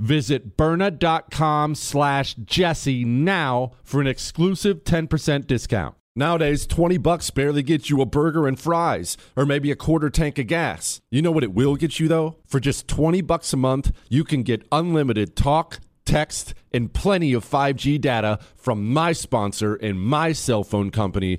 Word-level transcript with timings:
Visit 0.00 0.56
Byrna.com 0.56 1.74
slash 1.74 2.34
Jesse 2.34 3.04
now 3.04 3.72
for 3.84 4.00
an 4.00 4.06
exclusive 4.06 4.82
10% 4.82 5.46
discount. 5.46 5.94
Nowadays, 6.16 6.66
20 6.66 6.96
bucks 6.98 7.30
barely 7.30 7.62
gets 7.62 7.88
you 7.88 8.00
a 8.00 8.06
burger 8.06 8.48
and 8.48 8.58
fries, 8.58 9.16
or 9.36 9.46
maybe 9.46 9.70
a 9.70 9.76
quarter 9.76 10.10
tank 10.10 10.38
of 10.38 10.48
gas. 10.48 11.00
You 11.10 11.22
know 11.22 11.30
what 11.30 11.44
it 11.44 11.54
will 11.54 11.76
get 11.76 12.00
you 12.00 12.08
though? 12.08 12.38
For 12.46 12.58
just 12.58 12.88
20 12.88 13.20
bucks 13.20 13.52
a 13.52 13.56
month, 13.56 13.92
you 14.08 14.24
can 14.24 14.42
get 14.42 14.66
unlimited 14.72 15.36
talk, 15.36 15.78
text, 16.04 16.54
and 16.72 16.92
plenty 16.92 17.32
of 17.32 17.44
5G 17.48 18.00
data 18.00 18.40
from 18.56 18.92
my 18.92 19.12
sponsor 19.12 19.76
and 19.76 20.00
my 20.00 20.32
cell 20.32 20.64
phone 20.64 20.90
company, 20.90 21.38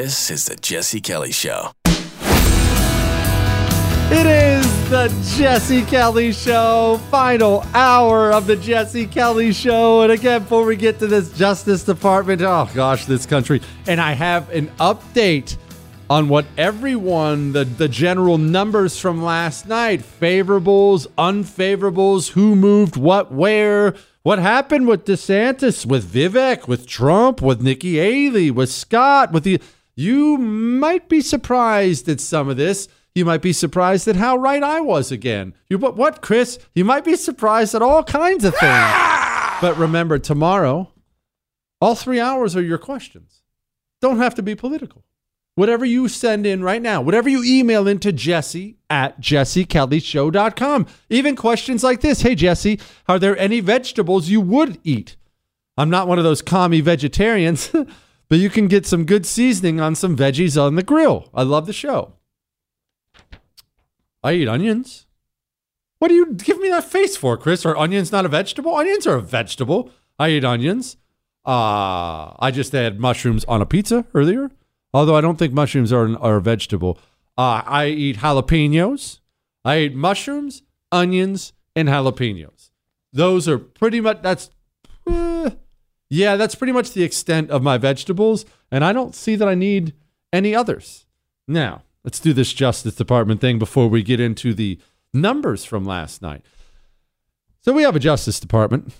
This 0.00 0.30
is 0.30 0.46
the 0.46 0.54
Jesse 0.54 1.00
Kelly 1.00 1.32
Show. 1.32 1.72
It 4.12 4.26
is 4.26 4.90
the 4.90 5.08
Jesse 5.36 5.82
Kelly 5.82 6.30
Show, 6.30 7.00
final 7.10 7.66
hour 7.74 8.32
of 8.32 8.46
the 8.46 8.54
Jesse 8.54 9.08
Kelly 9.08 9.52
Show. 9.52 10.02
And 10.02 10.12
again, 10.12 10.42
before 10.42 10.64
we 10.64 10.76
get 10.76 11.00
to 11.00 11.08
this 11.08 11.36
Justice 11.36 11.82
Department, 11.82 12.42
oh 12.42 12.70
gosh, 12.74 13.06
this 13.06 13.26
country. 13.26 13.60
And 13.88 14.00
I 14.00 14.12
have 14.12 14.48
an 14.50 14.68
update 14.78 15.56
on 16.08 16.28
what 16.28 16.46
everyone, 16.56 17.50
the, 17.50 17.64
the 17.64 17.88
general 17.88 18.38
numbers 18.38 19.00
from 19.00 19.20
last 19.24 19.66
night 19.66 20.00
favorables, 20.00 21.08
unfavorables, 21.18 22.30
who 22.30 22.54
moved 22.54 22.96
what, 22.96 23.32
where, 23.32 23.96
what 24.22 24.38
happened 24.38 24.86
with 24.86 25.06
DeSantis, 25.06 25.84
with 25.84 26.08
Vivek, 26.08 26.68
with 26.68 26.86
Trump, 26.86 27.42
with 27.42 27.60
Nikki 27.60 27.96
Haley, 27.96 28.52
with 28.52 28.70
Scott, 28.70 29.32
with 29.32 29.42
the. 29.42 29.60
You 29.98 30.38
might 30.38 31.08
be 31.08 31.20
surprised 31.20 32.08
at 32.08 32.20
some 32.20 32.48
of 32.48 32.56
this. 32.56 32.86
You 33.16 33.24
might 33.24 33.42
be 33.42 33.52
surprised 33.52 34.06
at 34.06 34.14
how 34.14 34.36
right 34.36 34.62
I 34.62 34.78
was 34.80 35.10
again. 35.10 35.54
You 35.68 35.76
but 35.76 35.96
what, 35.96 36.22
Chris? 36.22 36.60
You 36.72 36.84
might 36.84 37.04
be 37.04 37.16
surprised 37.16 37.74
at 37.74 37.82
all 37.82 38.04
kinds 38.04 38.44
of 38.44 38.52
things. 38.52 38.72
Ah! 38.72 39.58
but 39.60 39.76
remember, 39.76 40.20
tomorrow, 40.20 40.92
all 41.80 41.96
three 41.96 42.20
hours 42.20 42.54
are 42.54 42.62
your 42.62 42.78
questions. 42.78 43.42
Don't 44.00 44.18
have 44.18 44.36
to 44.36 44.42
be 44.42 44.54
political. 44.54 45.02
Whatever 45.56 45.84
you 45.84 46.06
send 46.06 46.46
in 46.46 46.62
right 46.62 46.80
now, 46.80 47.02
whatever 47.02 47.28
you 47.28 47.42
email 47.42 47.88
into 47.88 48.12
Jesse 48.12 48.76
at 48.88 49.20
jessekellyshow.com. 49.20 50.86
Even 51.10 51.34
questions 51.34 51.82
like 51.82 52.02
this 52.02 52.22
Hey, 52.22 52.36
Jesse, 52.36 52.78
are 53.08 53.18
there 53.18 53.36
any 53.36 53.58
vegetables 53.58 54.28
you 54.28 54.40
would 54.42 54.78
eat? 54.84 55.16
I'm 55.76 55.90
not 55.90 56.06
one 56.06 56.18
of 56.18 56.24
those 56.24 56.40
commie 56.40 56.82
vegetarians, 56.82 57.72
but 58.28 58.38
you 58.38 58.50
can 58.50 58.68
get 58.68 58.86
some 58.86 59.04
good 59.04 59.26
seasoning 59.26 59.80
on 59.80 59.94
some 59.94 60.16
veggies 60.16 60.60
on 60.60 60.74
the 60.74 60.82
grill. 60.82 61.28
I 61.34 61.42
love 61.42 61.66
the 61.66 61.72
show. 61.72 62.14
I 64.22 64.32
eat 64.32 64.48
onions. 64.48 65.06
What 65.98 66.08
do 66.08 66.14
you 66.14 66.34
give 66.34 66.58
me 66.58 66.68
that 66.68 66.84
face 66.84 67.16
for, 67.16 67.36
Chris? 67.36 67.66
Are 67.66 67.76
onions 67.76 68.12
not 68.12 68.24
a 68.24 68.28
vegetable? 68.28 68.74
Onions 68.74 69.06
are 69.06 69.16
a 69.16 69.22
vegetable. 69.22 69.90
I 70.18 70.30
eat 70.30 70.44
onions. 70.44 70.96
Uh, 71.44 72.34
I 72.38 72.50
just 72.52 72.72
had 72.72 73.00
mushrooms 73.00 73.44
on 73.46 73.62
a 73.62 73.66
pizza 73.66 74.04
earlier, 74.14 74.50
although 74.92 75.16
I 75.16 75.20
don't 75.20 75.38
think 75.38 75.52
mushrooms 75.52 75.92
are, 75.92 76.16
are 76.18 76.36
a 76.36 76.42
vegetable. 76.42 76.98
Uh, 77.38 77.62
I 77.64 77.86
eat 77.86 78.18
jalapenos. 78.18 79.20
I 79.64 79.78
eat 79.78 79.94
mushrooms, 79.94 80.62
onions, 80.92 81.52
and 81.74 81.88
jalapenos. 81.88 82.70
Those 83.12 83.48
are 83.48 83.58
pretty 83.58 84.00
much, 84.00 84.20
that's, 84.22 84.50
yeah, 86.10 86.36
that's 86.36 86.54
pretty 86.54 86.72
much 86.72 86.92
the 86.92 87.02
extent 87.02 87.50
of 87.50 87.62
my 87.62 87.78
vegetables. 87.78 88.44
And 88.70 88.84
I 88.84 88.92
don't 88.92 89.14
see 89.14 89.36
that 89.36 89.48
I 89.48 89.54
need 89.54 89.94
any 90.32 90.54
others. 90.54 91.06
Now, 91.46 91.82
let's 92.04 92.20
do 92.20 92.32
this 92.32 92.52
Justice 92.52 92.94
Department 92.94 93.40
thing 93.40 93.58
before 93.58 93.88
we 93.88 94.02
get 94.02 94.20
into 94.20 94.54
the 94.54 94.78
numbers 95.12 95.64
from 95.64 95.84
last 95.84 96.22
night. 96.22 96.42
So 97.60 97.72
we 97.72 97.82
have 97.82 97.96
a 97.96 98.00
Justice 98.00 98.40
Department. 98.40 98.92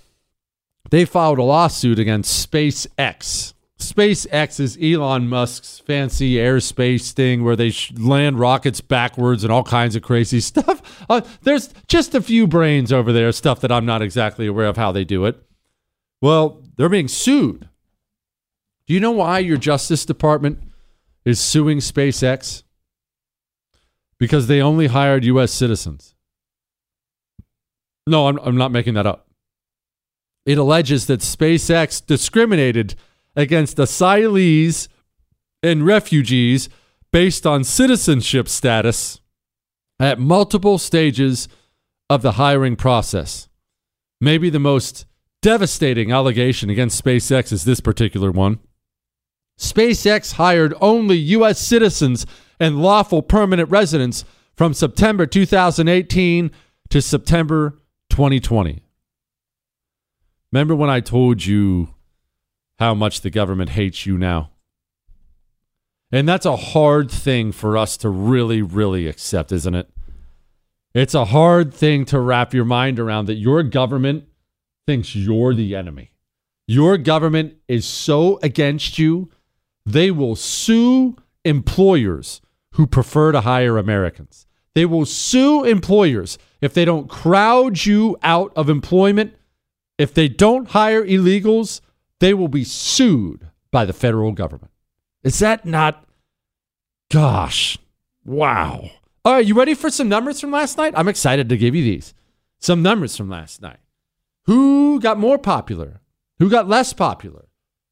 They 0.91 1.05
filed 1.05 1.39
a 1.39 1.43
lawsuit 1.43 1.99
against 1.99 2.51
SpaceX. 2.51 3.55
SpaceX 3.79 4.59
is 4.59 4.77
Elon 4.83 5.29
Musk's 5.29 5.79
fancy 5.79 6.35
airspace 6.35 7.13
thing 7.13 7.45
where 7.45 7.55
they 7.55 7.71
sh- 7.71 7.93
land 7.97 8.41
rockets 8.41 8.81
backwards 8.81 9.45
and 9.45 9.53
all 9.53 9.63
kinds 9.63 9.95
of 9.95 10.03
crazy 10.03 10.41
stuff. 10.41 11.05
Uh, 11.09 11.21
there's 11.43 11.73
just 11.87 12.15
a 12.15 12.21
few 12.21 12.47
brains 12.47 12.93
over 12.93 13.13
there, 13.13 13.31
stuff 13.33 13.61
that 13.61 13.71
I'm 13.71 13.87
not 13.87 14.03
exactly 14.03 14.47
aware 14.47 14.67
of 14.67 14.77
how 14.77 14.91
they 14.91 15.05
do 15.05 15.27
it. 15.27 15.41
Well, 16.21 16.63
they're 16.79 16.89
being 16.89 17.09
sued. 17.09 17.69
Do 18.87 18.95
you 18.95 19.01
know 19.01 19.11
why 19.11 19.41
your 19.41 19.59
Justice 19.59 20.07
Department 20.07 20.61
is 21.25 21.39
suing 21.39 21.79
SpaceX? 21.79 22.63
Because 24.19 24.47
they 24.47 24.63
only 24.63 24.87
hired 24.87 25.25
U.S. 25.25 25.53
citizens. 25.53 26.15
No, 28.07 28.29
I'm, 28.29 28.39
I'm 28.39 28.57
not 28.57 28.73
making 28.73 28.95
that 28.95 29.07
up. 29.07 29.27
It 30.47 30.57
alleges 30.57 31.07
that 31.09 31.21
SpaceX 31.21 32.05
discriminated 32.05 32.95
against 33.37 33.77
asylees 33.77 34.89
and 35.63 35.85
refugees 35.85 36.71
based 37.13 37.47
on 37.47 37.65
citizenship 37.65 38.49
status 38.49 39.21
at 40.01 40.19
multiple 40.19 40.79
stages 40.79 41.49
of 42.09 42.23
the 42.23 42.33
hiring 42.33 42.77
process. 42.77 43.49
Maybe 44.21 44.49
the 44.49 44.59
most 44.59 45.05
devastating 45.49 46.13
allegation 46.13 46.69
against 46.69 47.03
SpaceX 47.03 47.53
is 47.53 47.65
this 47.65 47.81
particular 47.81 48.31
one. 48.31 48.59
SpaceX 49.59 50.35
hired 50.35 50.75
only 50.79 51.17
U.S. 51.17 51.59
citizens 51.59 52.27
and 52.61 52.83
lawful 52.83 53.23
permanent 53.23 53.71
residents 53.71 54.27
from 54.55 54.75
September 54.75 55.25
2018 55.25 56.51
to 56.91 57.01
September 57.01 57.79
2020. 58.11 58.83
Remember 60.53 60.75
when 60.75 60.91
I 60.91 61.01
told 61.01 61.47
you 61.47 61.95
how 62.79 62.93
much 62.93 63.23
the 63.23 63.31
government 63.31 63.71
hates 63.71 64.05
you 64.05 64.19
now? 64.19 64.51
And 66.13 66.29
that's 66.29 66.45
a 66.45 66.57
hard 66.57 67.11
thing 67.11 67.53
for 67.53 67.79
us 67.79 67.97
to 67.99 68.11
really, 68.11 68.61
really 68.61 69.07
accept, 69.07 69.51
isn't 69.53 69.75
it? 69.75 69.89
It's 70.93 71.15
a 71.15 71.25
hard 71.25 71.73
thing 71.73 72.05
to 72.05 72.21
wrap 72.21 72.53
your 72.53 72.67
mind 72.67 72.99
around 72.99 73.29
that 73.29 73.37
your 73.37 73.63
government 73.63 74.28
thinks 74.89 75.15
you're 75.15 75.53
the 75.53 75.77
enemy. 75.77 76.13
Your 76.67 76.97
government 76.97 77.57
is 77.69 77.85
so 77.85 78.39
against 78.43 78.99
you, 78.99 79.29
they 79.85 80.11
will 80.11 80.35
sue 80.35 81.15
employers 81.45 82.41
who 82.73 82.87
prefer 82.87 83.33
to 83.33 83.43
hire 83.43 83.77
Americans. 83.77 84.47
They 84.75 84.87
will 84.87 85.05
sue 85.05 85.63
employers 85.65 86.39
if 86.63 86.73
they 86.73 86.87
don't 86.87 87.07
crowd 87.07 87.85
you 87.85 88.17
out 88.23 88.51
of 88.57 88.71
employment. 88.71 89.35
If 89.99 90.15
they 90.15 90.27
don't 90.27 90.71
hire 90.71 91.05
illegals, 91.05 91.83
they 92.21 92.33
will 92.33 92.49
be 92.49 92.65
sued 92.65 93.47
by 93.71 93.85
the 93.85 93.93
federal 93.93 94.33
government. 94.33 94.73
Is 95.23 95.39
that 95.41 95.67
not? 95.67 96.03
Gosh, 97.11 97.77
wow. 98.25 98.89
All 99.27 99.35
right, 99.35 99.45
you 99.45 99.55
ready 99.55 99.75
for 99.75 99.91
some 99.91 100.09
numbers 100.09 100.41
from 100.41 100.51
last 100.51 100.79
night? 100.79 100.95
I'm 100.97 101.09
excited 101.09 101.51
to 101.51 101.59
give 101.59 101.75
you 101.75 101.83
these. 101.83 102.15
Some 102.59 102.81
numbers 102.81 103.19
from 103.19 103.29
last 103.29 103.61
night. 103.61 103.81
Who 104.49 104.99
got 104.99 105.19
more 105.19 105.37
popular? 105.37 106.01
Who 106.39 106.49
got 106.49 106.67
less 106.67 106.95
popular? 106.95 107.49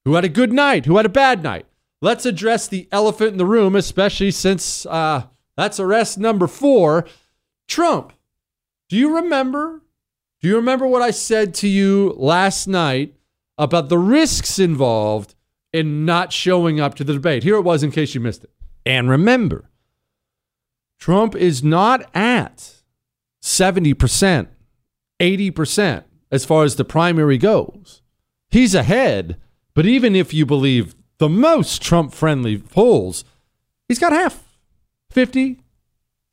Who 0.06 0.14
had 0.14 0.24
a 0.24 0.30
good 0.30 0.54
night? 0.54 0.86
Who 0.86 0.96
had 0.96 1.04
a 1.04 1.10
bad 1.10 1.42
night? 1.42 1.66
Let's 2.00 2.24
address 2.24 2.66
the 2.66 2.88
elephant 2.90 3.32
in 3.32 3.36
the 3.36 3.44
room, 3.44 3.76
especially 3.76 4.30
since 4.30 4.86
uh, 4.86 5.24
that's 5.54 5.78
arrest 5.78 6.16
number 6.16 6.46
four 6.46 7.06
Trump. 7.68 8.14
Do 8.88 8.96
you 8.96 9.16
remember? 9.16 9.82
Do 10.40 10.48
you 10.48 10.56
remember 10.56 10.86
what 10.86 11.02
I 11.02 11.10
said 11.10 11.52
to 11.56 11.68
you 11.68 12.14
last 12.16 12.66
night 12.66 13.16
about 13.58 13.90
the 13.90 13.98
risks 13.98 14.58
involved 14.58 15.34
in 15.74 16.06
not 16.06 16.32
showing 16.32 16.80
up 16.80 16.94
to 16.94 17.04
the 17.04 17.12
debate? 17.12 17.42
Here 17.42 17.56
it 17.56 17.64
was 17.64 17.82
in 17.82 17.90
case 17.90 18.14
you 18.14 18.22
missed 18.22 18.44
it. 18.44 18.50
And 18.86 19.10
remember, 19.10 19.68
Trump 20.98 21.36
is 21.36 21.62
not 21.62 22.08
at 22.14 22.76
70%, 23.42 24.48
80% 25.20 26.04
as 26.30 26.44
far 26.44 26.64
as 26.64 26.76
the 26.76 26.84
primary 26.84 27.38
goes. 27.38 28.02
He's 28.50 28.74
ahead, 28.74 29.36
but 29.74 29.86
even 29.86 30.16
if 30.16 30.32
you 30.32 30.46
believe 30.46 30.94
the 31.18 31.28
most 31.28 31.82
Trump 31.82 32.12
friendly 32.12 32.58
polls, 32.58 33.24
he's 33.88 33.98
got 33.98 34.12
half 34.12 34.42
50, 35.10 35.60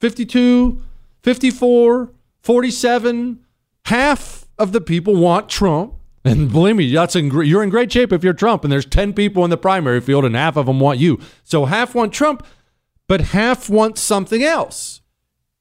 52, 0.01 0.81
54, 1.21 2.11
47. 2.41 3.39
Half 3.85 4.45
of 4.57 4.71
the 4.71 4.81
people 4.81 5.15
want 5.15 5.49
Trump. 5.49 5.95
And 6.25 6.51
believe 6.51 6.77
me, 6.77 6.93
that's 6.93 7.17
in, 7.17 7.31
you're 7.31 7.63
in 7.63 7.69
great 7.69 7.91
shape 7.91 8.13
if 8.13 8.23
you're 8.23 8.33
Trump, 8.33 8.63
and 8.63 8.71
there's 8.71 8.85
10 8.85 9.11
people 9.11 9.43
in 9.43 9.49
the 9.49 9.57
primary 9.57 9.99
field, 9.99 10.23
and 10.23 10.35
half 10.35 10.55
of 10.55 10.67
them 10.67 10.79
want 10.79 10.99
you. 10.99 11.19
So 11.43 11.65
half 11.65 11.93
want 11.93 12.13
Trump, 12.13 12.45
but 13.09 13.19
half 13.19 13.69
want 13.69 13.97
something 13.97 14.41
else. 14.41 15.01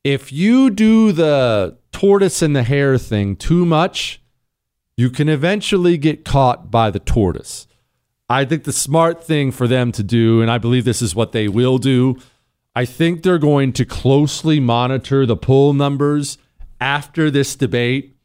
If 0.04 0.32
you 0.32 0.70
do 0.70 1.10
the 1.10 1.78
tortoise 1.90 2.42
and 2.42 2.54
the 2.54 2.62
hare 2.62 2.96
thing 2.96 3.34
too 3.34 3.66
much, 3.66 4.21
you 4.96 5.10
can 5.10 5.28
eventually 5.28 5.96
get 5.96 6.24
caught 6.24 6.70
by 6.70 6.90
the 6.90 6.98
tortoise. 6.98 7.66
I 8.28 8.44
think 8.44 8.64
the 8.64 8.72
smart 8.72 9.22
thing 9.22 9.50
for 9.50 9.68
them 9.68 9.92
to 9.92 10.02
do, 10.02 10.40
and 10.40 10.50
I 10.50 10.58
believe 10.58 10.84
this 10.84 11.02
is 11.02 11.14
what 11.14 11.32
they 11.32 11.48
will 11.48 11.78
do, 11.78 12.18
I 12.74 12.84
think 12.86 13.22
they're 13.22 13.38
going 13.38 13.72
to 13.74 13.84
closely 13.84 14.58
monitor 14.58 15.26
the 15.26 15.36
poll 15.36 15.74
numbers 15.74 16.38
after 16.80 17.30
this 17.30 17.54
debate 17.54 18.16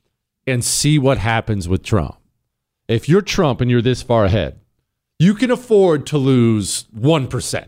and 0.46 0.64
see 0.64 0.98
what 0.98 1.18
happens 1.18 1.68
with 1.68 1.84
Trump. 1.84 2.18
If 2.88 3.10
you're 3.10 3.22
Trump 3.22 3.60
and 3.60 3.70
you're 3.70 3.82
this 3.82 4.02
far 4.02 4.24
ahead, 4.26 4.60
you 5.20 5.34
can 5.34 5.52
afford 5.52 6.06
to 6.08 6.18
lose 6.18 6.86
1%, 6.96 7.68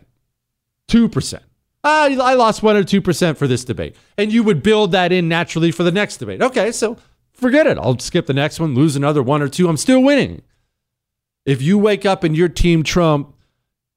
2%. 0.88 1.40
Ah, 1.82 2.04
I 2.04 2.34
lost 2.34 2.62
1 2.62 2.76
or 2.76 2.84
2% 2.84 3.36
for 3.36 3.46
this 3.46 3.64
debate. 3.64 3.96
And 4.16 4.32
you 4.32 4.42
would 4.42 4.62
build 4.62 4.92
that 4.92 5.12
in 5.12 5.28
naturally 5.28 5.72
for 5.72 5.82
the 5.82 5.92
next 5.92 6.18
debate. 6.18 6.42
Okay, 6.42 6.72
so 6.72 6.96
forget 7.40 7.66
it. 7.66 7.78
I'll 7.78 7.98
skip 7.98 8.26
the 8.26 8.34
next 8.34 8.60
one, 8.60 8.74
lose 8.74 8.96
another 8.96 9.22
1 9.22 9.42
or 9.42 9.48
2. 9.48 9.68
I'm 9.68 9.76
still 9.76 10.02
winning. 10.02 10.42
If 11.44 11.62
you 11.62 11.78
wake 11.78 12.04
up 12.04 12.22
and 12.22 12.36
your 12.36 12.48
team 12.48 12.82
Trump 12.82 13.34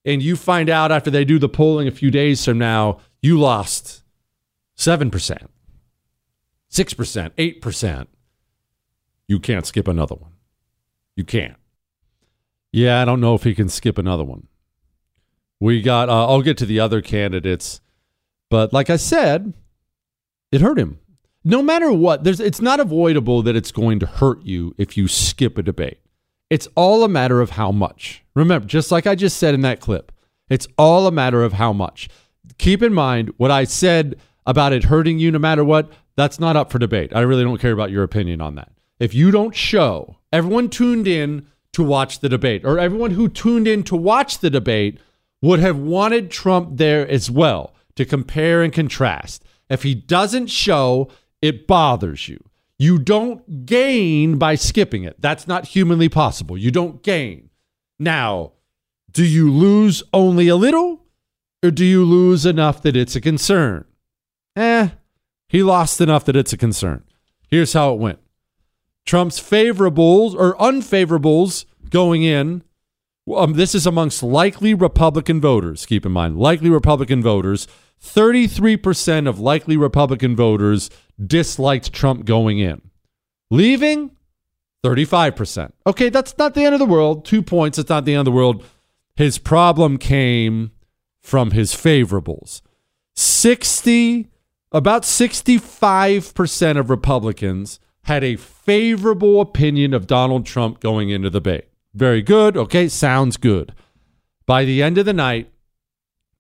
and 0.06 0.22
you 0.22 0.36
find 0.36 0.70
out 0.70 0.92
after 0.92 1.12
they 1.12 1.26
do 1.26 1.40
the 1.40 1.50
polling 1.50 1.88
a 1.88 1.92
few 1.92 2.10
days 2.10 2.44
from 2.44 2.58
now, 2.58 3.00
you 3.22 3.40
lost 3.40 4.04
7%, 4.78 5.12
6%, 5.12 5.50
8%, 6.72 8.08
you 9.28 9.40
can't 9.40 9.66
skip 9.66 9.88
another 9.88 10.16
one. 10.16 10.32
You 11.16 11.24
can't. 11.24 11.56
Yeah, 12.72 13.02
I 13.02 13.06
don't 13.06 13.22
know 13.22 13.36
if 13.36 13.44
he 13.44 13.54
can 13.54 13.70
skip 13.70 13.98
another 13.98 14.24
one. 14.24 14.48
We 15.60 15.82
got, 15.82 16.10
uh, 16.10 16.28
I'll 16.28 16.42
get 16.42 16.58
to 16.58 16.66
the 16.66 16.80
other 16.80 17.02
candidates, 17.02 17.82
but 18.50 18.74
like 18.74 18.90
I 18.90 18.98
said, 18.98 19.54
it 20.52 20.62
hurt 20.62 20.80
him. 20.80 21.00
No 21.46 21.62
matter 21.62 21.92
what, 21.92 22.24
there's, 22.24 22.40
it's 22.40 22.62
not 22.62 22.80
avoidable 22.80 23.42
that 23.44 23.56
it's 23.56 23.72
going 23.72 24.00
to 24.00 24.06
hurt 24.06 24.44
you 24.44 24.74
if 24.78 24.96
you 24.96 25.08
skip 25.08 25.58
a 25.58 25.64
debate. 25.64 26.00
It's 26.50 26.68
all 26.76 27.04
a 27.04 27.10
matter 27.10 27.42
of 27.42 27.52
how 27.52 27.72
much. 27.72 28.24
Remember, 28.36 28.68
just 28.68 28.92
like 28.92 29.08
I 29.08 29.16
just 29.16 29.38
said 29.38 29.54
in 29.54 29.62
that 29.62 29.80
clip, 29.80 30.12
it's 30.50 30.68
all 30.78 31.08
a 31.08 31.12
matter 31.12 31.44
of 31.44 31.54
how 31.54 31.74
much. 31.74 32.10
Keep 32.58 32.84
in 32.84 32.94
mind 32.94 33.34
what 33.38 33.52
I 33.52 33.64
said 33.64 34.20
about 34.46 34.74
it 34.74 34.86
hurting 34.86 35.20
you 35.20 35.32
no 35.32 35.40
matter 35.40 35.64
what. 35.64 35.92
That's 36.16 36.40
not 36.40 36.56
up 36.56 36.72
for 36.72 36.80
debate. 36.80 37.12
I 37.16 37.22
really 37.22 37.44
don't 37.44 37.60
care 37.60 37.72
about 37.72 37.92
your 37.92 38.04
opinion 38.04 38.40
on 38.40 38.56
that. 38.56 38.72
If 39.00 39.14
you 39.14 39.32
don't 39.32 39.56
show, 39.56 40.18
everyone 40.32 40.70
tuned 40.70 41.08
in 41.08 41.48
to 41.74 41.84
watch 41.84 42.20
the 42.20 42.30
debate, 42.30 42.64
or 42.64 42.78
everyone 42.78 43.12
who 43.12 43.28
tuned 43.28 43.68
in 43.68 43.84
to 43.84 43.96
watch 43.96 44.38
the 44.40 44.52
debate 44.52 45.00
would 45.42 45.60
have 45.60 45.80
wanted 45.80 46.30
Trump 46.30 46.78
there 46.78 47.08
as 47.08 47.32
well 47.32 47.74
to 47.96 48.06
compare 48.06 48.62
and 48.62 48.72
contrast. 48.72 49.44
If 49.70 49.82
he 49.84 49.96
doesn't 49.96 50.48
show, 50.48 51.10
it 51.44 51.68
bothers 51.68 52.30
you. 52.30 52.42
You 52.80 52.98
don't 52.98 53.66
gain 53.66 54.38
by 54.38 54.56
skipping 54.56 55.04
it. 55.04 55.18
That's 55.20 55.46
not 55.46 55.68
humanly 55.68 56.08
possible. 56.08 56.58
You 56.58 56.72
don't 56.72 57.04
gain. 57.04 57.50
Now, 58.00 58.54
do 59.12 59.26
you 59.26 59.52
lose 59.52 60.02
only 60.14 60.48
a 60.48 60.56
little 60.56 61.06
or 61.62 61.70
do 61.70 61.84
you 61.84 62.06
lose 62.06 62.46
enough 62.46 62.82
that 62.84 62.96
it's 62.96 63.18
a 63.18 63.22
concern? 63.22 63.84
Eh, 64.56 64.90
he 65.50 65.62
lost 65.62 66.00
enough 66.00 66.24
that 66.26 66.38
it's 66.38 66.54
a 66.54 66.58
concern. 66.58 67.04
Here's 67.50 67.74
how 67.74 67.94
it 67.94 68.00
went 68.00 68.20
Trump's 69.06 69.40
favorables 69.40 70.34
or 70.34 70.56
unfavorables 70.56 71.66
going 71.90 72.24
in. 72.24 72.64
Um, 73.34 73.54
this 73.54 73.76
is 73.76 73.86
amongst 73.86 74.24
likely 74.24 74.74
Republican 74.74 75.42
voters. 75.42 75.86
Keep 75.86 76.06
in 76.06 76.14
mind, 76.14 76.38
likely 76.38 76.70
Republican 76.70 77.22
voters. 77.22 77.68
33% 78.04 79.30
of 79.30 79.40
likely 79.40 79.78
Republican 79.78 80.36
voters 80.36 80.90
disliked 81.24 81.94
Trump 81.94 82.26
going 82.26 82.60
in. 82.60 82.82
Leaving, 83.52 84.12
35%. 84.84 85.72
Okay, 85.88 86.10
that's 86.10 86.38
not 86.38 86.54
the 86.54 86.64
end 86.64 86.74
of 86.74 86.80
the 86.80 86.86
world. 86.86 87.26
Two 87.26 87.42
points, 87.42 87.78
it's 87.78 87.90
not 87.90 88.06
the 88.06 88.14
end 88.14 88.22
of 88.22 88.26
the 88.26 88.32
world. 88.32 88.64
His 89.16 89.38
problem 89.38 89.98
came 89.98 90.72
from 91.22 91.52
his 91.52 91.74
favorables. 91.74 92.62
60, 93.16 94.30
about 94.72 95.04
65% 95.04 96.78
of 96.78 96.90
Republicans 96.90 97.80
had 98.04 98.24
a 98.24 98.36
favorable 98.36 99.40
opinion 99.40 99.94
of 99.94 100.08
Donald 100.08 100.46
Trump 100.46 100.80
going 100.80 101.10
into 101.10 101.30
the 101.30 101.40
debate. 101.40 101.70
Very 101.94 102.22
good. 102.22 102.58
Okay, 102.58 102.88
sounds 102.90 103.38
good. 103.38 103.74
By 104.46 104.66
the 104.66 104.84
end 104.84 104.98
of 104.98 105.06
the 105.06 105.14
night, 105.14 105.52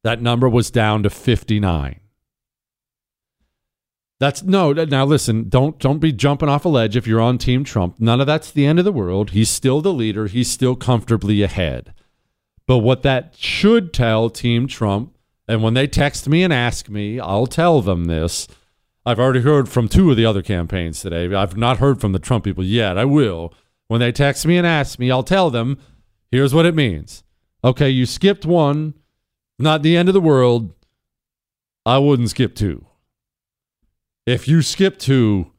that 0.04 0.22
number 0.22 0.50
was 0.50 0.72
down 0.72 1.04
to 1.04 1.10
59. 1.10 2.00
That's 4.20 4.44
no. 4.44 4.72
Now 4.72 5.06
listen, 5.06 5.50
don't 5.50 5.78
don't 5.80 6.00
be 6.00 6.14
jumping 6.14 6.50
off 6.50 6.66
a 6.66 6.70
ledge 6.70 6.96
if 6.96 7.08
you're 7.08 7.20
on 7.22 7.38
Team 7.38 7.64
Trump. 7.64 8.00
None 8.00 8.22
of 8.22 8.28
that's 8.28 8.52
the 8.52 8.66
end 8.66 8.80
of 8.80 8.86
the 8.86 8.92
world. 8.92 9.32
He's 9.32 9.50
still 9.50 9.82
the 9.82 9.94
leader. 9.94 10.28
He's 10.28 10.50
still 10.50 10.76
comfortably 10.76 11.42
ahead. 11.42 11.94
But 12.66 12.78
what 12.78 13.04
that 13.04 13.36
should 13.38 13.92
tell 13.94 14.30
Team 14.30 14.68
Trump, 14.68 15.18
and 15.48 15.62
when 15.62 15.74
they 15.74 15.88
text 15.88 16.30
me 16.30 16.44
and 16.44 16.54
ask 16.54 16.88
me, 16.88 17.20
I'll 17.20 17.48
tell 17.48 17.82
them 17.82 18.06
this. 18.06 18.48
I've 19.06 19.20
already 19.20 19.42
heard 19.42 19.68
from 19.68 19.90
two 19.90 20.10
of 20.12 20.16
the 20.16 20.26
other 20.26 20.42
campaigns 20.42 21.02
today. 21.02 21.34
I've 21.36 21.58
not 21.58 21.80
heard 21.80 22.00
from 22.00 22.14
the 22.14 22.20
Trump 22.20 22.46
people 22.46 22.64
yet. 22.64 22.98
I 22.98 23.04
will. 23.04 23.54
When 23.90 24.00
they 24.00 24.14
text 24.14 24.46
me 24.46 24.58
and 24.58 24.66
ask 24.66 24.98
me, 24.98 25.12
I'll 25.12 25.24
tell 25.24 25.50
them, 25.50 25.78
here's 26.32 26.54
what 26.54 26.66
it 26.66 26.74
means. 26.74 27.24
Okay, 27.66 27.90
you 27.90 28.06
skipped 28.06 28.46
one, 28.46 28.94
not 29.60 29.84
the 29.84 29.98
end 29.98 30.08
of 30.08 30.14
the 30.14 30.22
world. 30.22 30.74
I 31.86 31.98
wouldn't 31.98 32.30
skip 32.30 32.56
two. 32.56 32.86
If 34.26 34.48
you 34.48 34.62
skip 34.62 34.98
two, 34.98 35.52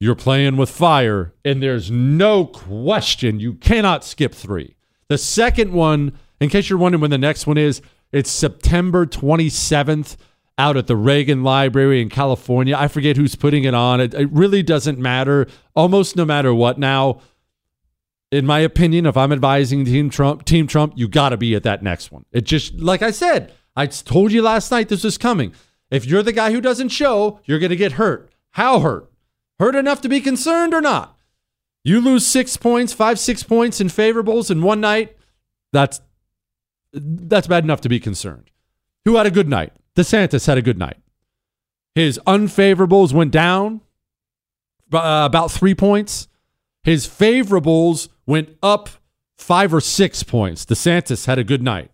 you're 0.00 0.14
playing 0.14 0.56
with 0.56 0.70
fire, 0.70 1.34
and 1.44 1.62
there's 1.62 1.90
no 1.90 2.46
question 2.46 3.40
you 3.40 3.54
cannot 3.54 4.04
skip 4.04 4.34
three. 4.34 4.76
The 5.08 5.18
second 5.18 5.72
one, 5.72 6.18
in 6.40 6.48
case 6.48 6.68
you're 6.70 6.78
wondering 6.78 7.02
when 7.02 7.10
the 7.10 7.18
next 7.18 7.46
one 7.46 7.58
is, 7.58 7.82
it's 8.10 8.30
September 8.30 9.06
27th 9.06 10.16
out 10.56 10.76
at 10.76 10.86
the 10.86 10.96
Reagan 10.96 11.42
Library 11.42 12.00
in 12.00 12.08
California. 12.08 12.76
I 12.76 12.88
forget 12.88 13.16
who's 13.16 13.34
putting 13.34 13.64
it 13.64 13.74
on. 13.74 14.00
It, 14.00 14.14
it 14.14 14.30
really 14.30 14.62
doesn't 14.62 14.98
matter, 14.98 15.46
almost 15.74 16.16
no 16.16 16.24
matter 16.24 16.54
what. 16.54 16.78
Now, 16.78 17.20
in 18.30 18.46
my 18.46 18.60
opinion, 18.60 19.04
if 19.04 19.16
I'm 19.16 19.32
advising 19.32 19.84
Team 19.84 20.10
Trump, 20.10 20.44
Team 20.44 20.66
Trump, 20.66 20.94
you 20.96 21.08
got 21.08 21.30
to 21.30 21.36
be 21.36 21.54
at 21.54 21.64
that 21.64 21.82
next 21.82 22.12
one. 22.12 22.24
It 22.32 22.44
just, 22.44 22.74
like 22.78 23.02
I 23.02 23.10
said, 23.10 23.52
I 23.76 23.86
told 23.86 24.32
you 24.32 24.42
last 24.42 24.70
night 24.70 24.88
this 24.88 25.04
was 25.04 25.18
coming. 25.18 25.52
If 25.94 26.06
you're 26.06 26.24
the 26.24 26.32
guy 26.32 26.50
who 26.50 26.60
doesn't 26.60 26.88
show, 26.88 27.40
you're 27.44 27.60
going 27.60 27.70
to 27.70 27.76
get 27.76 27.92
hurt. 27.92 28.32
How 28.52 28.80
hurt? 28.80 29.12
Hurt 29.60 29.76
enough 29.76 30.00
to 30.00 30.08
be 30.08 30.20
concerned 30.20 30.74
or 30.74 30.80
not? 30.80 31.16
You 31.84 32.00
lose 32.00 32.26
six 32.26 32.56
points, 32.56 32.92
five, 32.92 33.18
six 33.18 33.44
points 33.44 33.80
in 33.80 33.86
favorables 33.86 34.50
in 34.50 34.62
one 34.62 34.80
night. 34.80 35.16
That's 35.72 36.00
that's 36.92 37.46
bad 37.46 37.62
enough 37.62 37.80
to 37.82 37.88
be 37.88 38.00
concerned. 38.00 38.50
Who 39.04 39.16
had 39.16 39.26
a 39.26 39.30
good 39.30 39.48
night? 39.48 39.72
DeSantis 39.96 40.46
had 40.46 40.58
a 40.58 40.62
good 40.62 40.78
night. 40.78 40.96
His 41.94 42.18
unfavorables 42.26 43.12
went 43.12 43.30
down 43.30 43.80
uh, 44.92 45.22
about 45.26 45.52
three 45.52 45.74
points. 45.74 46.26
His 46.82 47.06
favorables 47.06 48.08
went 48.26 48.56
up 48.62 48.88
five 49.36 49.72
or 49.72 49.80
six 49.80 50.22
points. 50.24 50.64
DeSantis 50.64 51.26
had 51.26 51.38
a 51.38 51.44
good 51.44 51.62
night. 51.62 51.90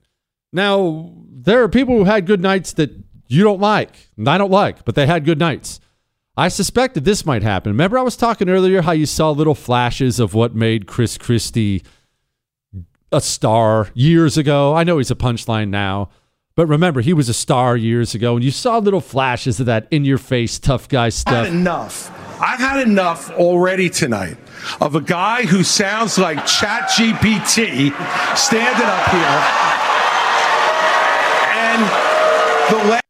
Now, 0.52 1.12
there 1.30 1.62
are 1.62 1.68
people 1.68 1.96
who 1.96 2.04
had 2.04 2.26
good 2.26 2.40
nights 2.40 2.72
that 2.74 2.90
you 3.30 3.44
don't 3.44 3.60
like, 3.60 4.08
and 4.16 4.28
I 4.28 4.38
don't 4.38 4.50
like, 4.50 4.84
but 4.84 4.94
they 4.94 5.06
had 5.06 5.24
good 5.24 5.38
nights. 5.38 5.80
I 6.36 6.48
suspected 6.48 7.04
this 7.04 7.26
might 7.26 7.42
happen. 7.42 7.72
Remember, 7.72 7.98
I 7.98 8.02
was 8.02 8.16
talking 8.16 8.48
earlier 8.48 8.82
how 8.82 8.92
you 8.92 9.06
saw 9.06 9.30
little 9.30 9.54
flashes 9.54 10.18
of 10.18 10.34
what 10.34 10.54
made 10.54 10.86
Chris 10.86 11.18
Christie 11.18 11.82
a 13.12 13.20
star 13.20 13.88
years 13.94 14.38
ago. 14.38 14.74
I 14.74 14.84
know 14.84 14.98
he's 14.98 15.10
a 15.10 15.16
punchline 15.16 15.68
now, 15.68 16.10
but 16.56 16.66
remember, 16.66 17.00
he 17.00 17.12
was 17.12 17.28
a 17.28 17.34
star 17.34 17.76
years 17.76 18.14
ago, 18.14 18.36
and 18.36 18.44
you 18.44 18.50
saw 18.50 18.78
little 18.78 19.00
flashes 19.00 19.60
of 19.60 19.66
that 19.66 19.86
in 19.90 20.04
your 20.04 20.18
face, 20.18 20.58
tough 20.58 20.88
guy 20.88 21.08
stuff. 21.08 21.34
I've 21.34 21.46
had 21.46 21.54
enough. 21.54 22.40
I've 22.40 22.58
had 22.58 22.86
enough 22.86 23.30
already 23.32 23.90
tonight 23.90 24.38
of 24.80 24.94
a 24.94 25.00
guy 25.00 25.44
who 25.44 25.62
sounds 25.62 26.18
like 26.18 26.38
ChatGPT 26.38 27.92
standing 28.36 28.86
up 28.86 29.08
here. 29.10 29.40
And 31.54 31.82
the 32.72 32.90
last. 32.90 33.00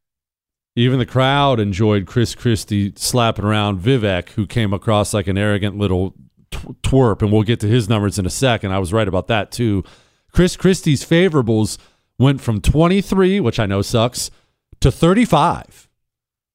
Even 0.75 0.99
the 0.99 1.05
crowd 1.05 1.59
enjoyed 1.59 2.05
Chris 2.05 2.33
Christie 2.33 2.93
slapping 2.95 3.45
around 3.45 3.79
Vivek, 3.79 4.29
who 4.29 4.47
came 4.47 4.73
across 4.73 5.13
like 5.13 5.27
an 5.27 5.37
arrogant 5.37 5.77
little 5.77 6.15
twerp, 6.51 7.21
and 7.21 7.31
we'll 7.31 7.43
get 7.43 7.59
to 7.59 7.67
his 7.67 7.89
numbers 7.89 8.17
in 8.17 8.25
a 8.25 8.29
second. 8.29 8.71
I 8.71 8.79
was 8.79 8.93
right 8.93 9.07
about 9.07 9.27
that 9.27 9.51
too. 9.51 9.83
Chris 10.31 10.55
Christie's 10.55 11.05
favorables 11.05 11.77
went 12.17 12.39
from 12.39 12.61
23, 12.61 13.39
which 13.39 13.59
I 13.59 13.65
know 13.65 13.81
sucks, 13.81 14.31
to 14.79 14.91
35. 14.91 15.89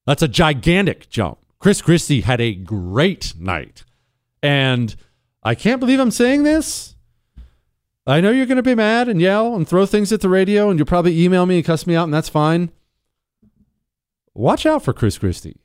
That's 0.07 0.23
a 0.23 0.29
gigantic 0.29 1.11
jump. 1.11 1.39
Chris 1.59 1.83
Christie 1.83 2.23
had 2.23 2.41
a 2.41 2.55
great 2.55 3.35
night. 3.39 3.85
And 4.43 4.95
I 5.43 5.55
can't 5.55 5.81
believe 5.81 6.01
I'm 6.01 6.11
saying 6.11 6.45
this. 6.45 6.95
I 8.07 8.21
know 8.21 8.31
you're 8.31 8.47
going 8.47 8.57
to 8.57 8.63
be 8.63 8.75
mad 8.75 9.09
and 9.09 9.21
yell 9.21 9.57
and 9.57 9.67
throw 9.67 9.85
things 9.85 10.13
at 10.13 10.21
the 10.21 10.29
radio, 10.29 10.71
and 10.71 10.79
you'll 10.79 10.87
probably 10.87 11.21
email 11.23 11.45
me 11.45 11.57
and 11.57 11.65
cuss 11.65 11.87
me 11.87 11.97
out, 11.97 12.05
and 12.05 12.15
that's 12.15 12.29
fine. 12.29 12.71
Watch 14.37 14.67
out 14.67 14.85
for 14.85 14.93
Chris 14.93 15.17
Christie. 15.17 15.57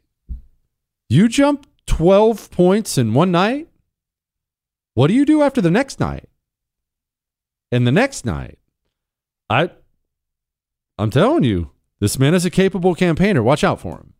You 1.09 1.27
jump 1.27 1.67
12 1.87 2.49
points 2.51 2.97
in 2.97 3.13
one 3.13 3.29
night. 3.29 3.67
What 4.93 5.07
do 5.07 5.13
you 5.13 5.25
do 5.25 5.41
after 5.41 5.59
the 5.59 5.69
next 5.69 5.99
night? 5.99 6.29
And 7.69 7.85
the 7.85 7.91
next 7.91 8.25
night, 8.25 8.59
I 9.49 9.71
I'm 10.97 11.09
telling 11.09 11.43
you, 11.43 11.71
this 11.99 12.17
man 12.17 12.33
is 12.33 12.45
a 12.45 12.49
capable 12.49 12.95
campaigner. 12.95 13.43
Watch 13.43 13.63
out 13.63 13.81
for 13.81 13.97
him. 13.97 14.13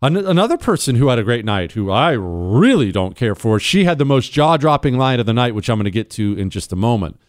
An- 0.00 0.16
another 0.16 0.56
person 0.56 0.94
who 0.94 1.08
had 1.08 1.18
a 1.18 1.24
great 1.24 1.44
night, 1.44 1.72
who 1.72 1.90
I 1.90 2.12
really 2.12 2.92
don't 2.92 3.16
care 3.16 3.34
for, 3.34 3.58
she 3.58 3.84
had 3.84 3.98
the 3.98 4.04
most 4.04 4.30
jaw 4.30 4.56
dropping 4.56 4.96
line 4.96 5.18
of 5.18 5.26
the 5.26 5.32
night, 5.32 5.56
which 5.56 5.68
I'm 5.68 5.78
going 5.78 5.86
to 5.86 5.90
get 5.90 6.10
to 6.10 6.38
in 6.38 6.50
just 6.50 6.72
a 6.72 6.76
moment. 6.76 7.20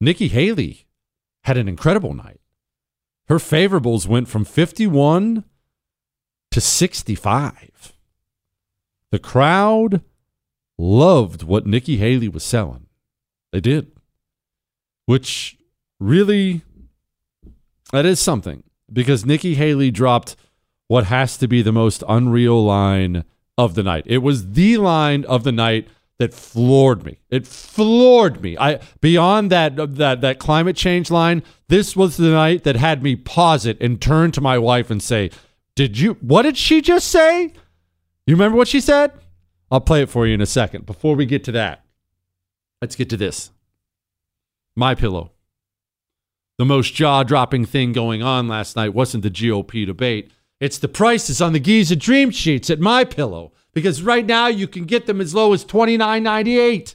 Nikki 0.00 0.28
Haley 0.28 0.86
had 1.44 1.58
an 1.58 1.68
incredible 1.68 2.14
night. 2.14 2.40
Her 3.28 3.36
favorables 3.36 4.06
went 4.06 4.28
from 4.28 4.44
51 4.46 5.44
to 6.52 6.60
65. 6.60 7.92
The 9.10 9.18
crowd 9.18 10.02
loved 10.78 11.42
what 11.42 11.66
Nikki 11.66 11.96
Haley 11.98 12.28
was 12.28 12.44
selling. 12.44 12.86
They 13.52 13.60
did, 13.60 13.92
which 15.06 15.58
really 16.00 16.62
that 17.92 18.06
is 18.06 18.18
something 18.18 18.62
because 18.90 19.26
Nikki 19.26 19.54
Haley 19.54 19.90
dropped 19.90 20.36
what 20.88 21.04
has 21.04 21.36
to 21.38 21.48
be 21.48 21.62
the 21.62 21.72
most 21.72 22.02
unreal 22.08 22.64
line 22.64 23.24
of 23.58 23.74
the 23.74 23.82
night. 23.82 24.04
It 24.06 24.18
was 24.18 24.52
the 24.52 24.78
line 24.78 25.24
of 25.26 25.44
the 25.44 25.52
night 25.52 25.88
that 26.18 26.32
floored 26.32 27.04
me. 27.04 27.18
It 27.30 27.46
floored 27.46 28.42
me. 28.42 28.56
I 28.56 28.80
beyond 29.00 29.50
that 29.50 29.96
that 29.96 30.20
that 30.20 30.38
climate 30.38 30.76
change 30.76 31.10
line, 31.10 31.42
this 31.68 31.96
was 31.96 32.16
the 32.16 32.30
night 32.30 32.64
that 32.64 32.76
had 32.76 33.02
me 33.02 33.16
pause 33.16 33.66
it 33.66 33.78
and 33.80 34.00
turn 34.00 34.32
to 34.32 34.40
my 34.40 34.58
wife 34.58 34.90
and 34.90 35.02
say, 35.02 35.30
"Did 35.76 35.98
you 35.98 36.14
what 36.20 36.42
did 36.42 36.56
she 36.56 36.80
just 36.80 37.08
say?" 37.08 37.52
You 38.26 38.34
remember 38.34 38.56
what 38.56 38.68
she 38.68 38.80
said? 38.80 39.12
I'll 39.70 39.80
play 39.80 40.02
it 40.02 40.10
for 40.10 40.26
you 40.26 40.34
in 40.34 40.40
a 40.40 40.46
second. 40.46 40.86
Before 40.86 41.16
we 41.16 41.26
get 41.26 41.44
to 41.44 41.52
that, 41.52 41.84
let's 42.80 42.94
get 42.94 43.10
to 43.10 43.16
this. 43.16 43.50
My 44.76 44.94
pillow 44.94 45.32
the 46.58 46.66
most 46.66 46.94
jaw 46.94 47.24
dropping 47.24 47.64
thing 47.64 47.92
going 47.92 48.22
on 48.22 48.46
last 48.46 48.76
night 48.76 48.94
wasn't 48.94 49.24
the 49.24 49.30
GOP 49.30 49.84
debate. 49.84 50.30
It's 50.60 50.78
the 50.78 50.86
prices 50.86 51.40
on 51.40 51.52
the 51.52 51.58
Giza 51.58 51.96
Dream 51.96 52.30
Sheets 52.30 52.70
at 52.70 52.78
My 52.78 53.04
Pillow 53.04 53.52
because 53.74 54.02
right 54.02 54.24
now 54.24 54.46
you 54.46 54.68
can 54.68 54.84
get 54.84 55.06
them 55.06 55.20
as 55.20 55.34
low 55.34 55.52
as 55.52 55.64
twenty 55.64 55.96
nine 55.96 56.22
ninety 56.22 56.58
eight. 56.58 56.94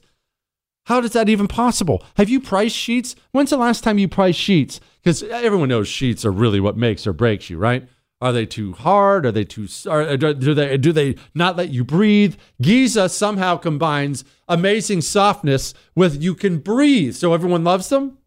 How 0.85 1.01
is 1.01 1.11
that 1.11 1.27
even 1.27 1.49
possible? 1.49 2.01
Have 2.15 2.29
you 2.29 2.39
priced 2.39 2.77
sheets? 2.77 3.17
When's 3.31 3.49
the 3.49 3.57
last 3.57 3.83
time 3.83 3.97
you 3.97 4.07
priced 4.07 4.39
sheets? 4.39 4.79
Because 5.03 5.21
everyone 5.21 5.67
knows 5.67 5.89
sheets 5.89 6.23
are 6.23 6.31
really 6.31 6.61
what 6.61 6.77
makes 6.77 7.05
or 7.05 7.11
breaks 7.11 7.49
you, 7.49 7.57
right? 7.57 7.85
Are 8.19 8.33
they 8.33 8.47
too 8.47 8.73
hard? 8.73 9.25
Are 9.27 9.31
they 9.31 9.43
too? 9.43 9.67
Are, 9.87 10.17
do 10.17 10.53
they 10.53 10.77
do 10.77 10.91
they 10.91 11.15
not 11.35 11.55
let 11.55 11.69
you 11.69 11.83
breathe? 11.83 12.35
Giza 12.61 13.09
somehow 13.09 13.57
combines 13.57 14.23
amazing 14.47 15.01
softness 15.01 15.73
with 15.95 16.21
you 16.21 16.33
can 16.33 16.57
breathe, 16.57 17.13
so 17.13 17.33
everyone 17.33 17.63
loves 17.63 17.89
them. 17.89 18.17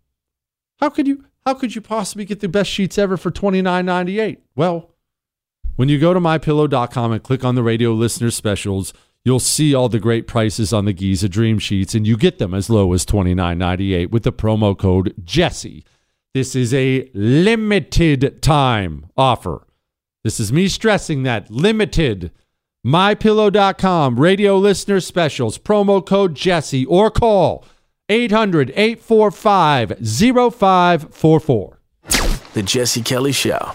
How 0.78 0.90
could 0.90 1.08
you 1.08 1.24
how 1.44 1.54
could 1.54 1.74
you 1.74 1.80
possibly 1.80 2.24
get 2.24 2.40
the 2.40 2.48
best 2.48 2.70
sheets 2.70 2.98
ever 2.98 3.16
for 3.16 3.30
$29.98? 3.30 4.38
Well, 4.54 4.90
when 5.76 5.88
you 5.88 5.98
go 5.98 6.14
to 6.14 6.20
mypillow.com 6.20 7.12
and 7.12 7.22
click 7.22 7.44
on 7.44 7.54
the 7.54 7.62
radio 7.62 7.92
listener 7.92 8.30
specials, 8.30 8.92
you'll 9.24 9.40
see 9.40 9.74
all 9.74 9.88
the 9.88 9.98
great 9.98 10.26
prices 10.26 10.72
on 10.72 10.84
the 10.84 10.92
Giza 10.92 11.28
Dream 11.28 11.58
Sheets, 11.58 11.94
and 11.94 12.06
you 12.06 12.16
get 12.16 12.38
them 12.38 12.54
as 12.54 12.70
low 12.70 12.92
as 12.92 13.04
$29.98 13.06 14.10
with 14.10 14.22
the 14.22 14.32
promo 14.32 14.78
code 14.78 15.14
Jesse. 15.24 15.84
This 16.32 16.54
is 16.54 16.72
a 16.72 17.10
limited 17.12 18.40
time 18.42 19.06
offer. 19.16 19.66
This 20.22 20.38
is 20.38 20.52
me 20.52 20.68
stressing 20.68 21.22
that 21.22 21.50
limited. 21.50 22.30
MyPillow.com 22.86 24.20
radio 24.20 24.58
listener 24.58 25.00
specials, 25.00 25.56
promo 25.58 26.04
code 26.04 26.34
Jesse, 26.34 26.84
or 26.86 27.10
call 27.10 27.64
800 28.08 28.72
845 28.76 29.98
0544. 29.98 31.78
The 32.52 32.62
Jesse 32.62 33.02
Kelly 33.02 33.32
Show. 33.32 33.72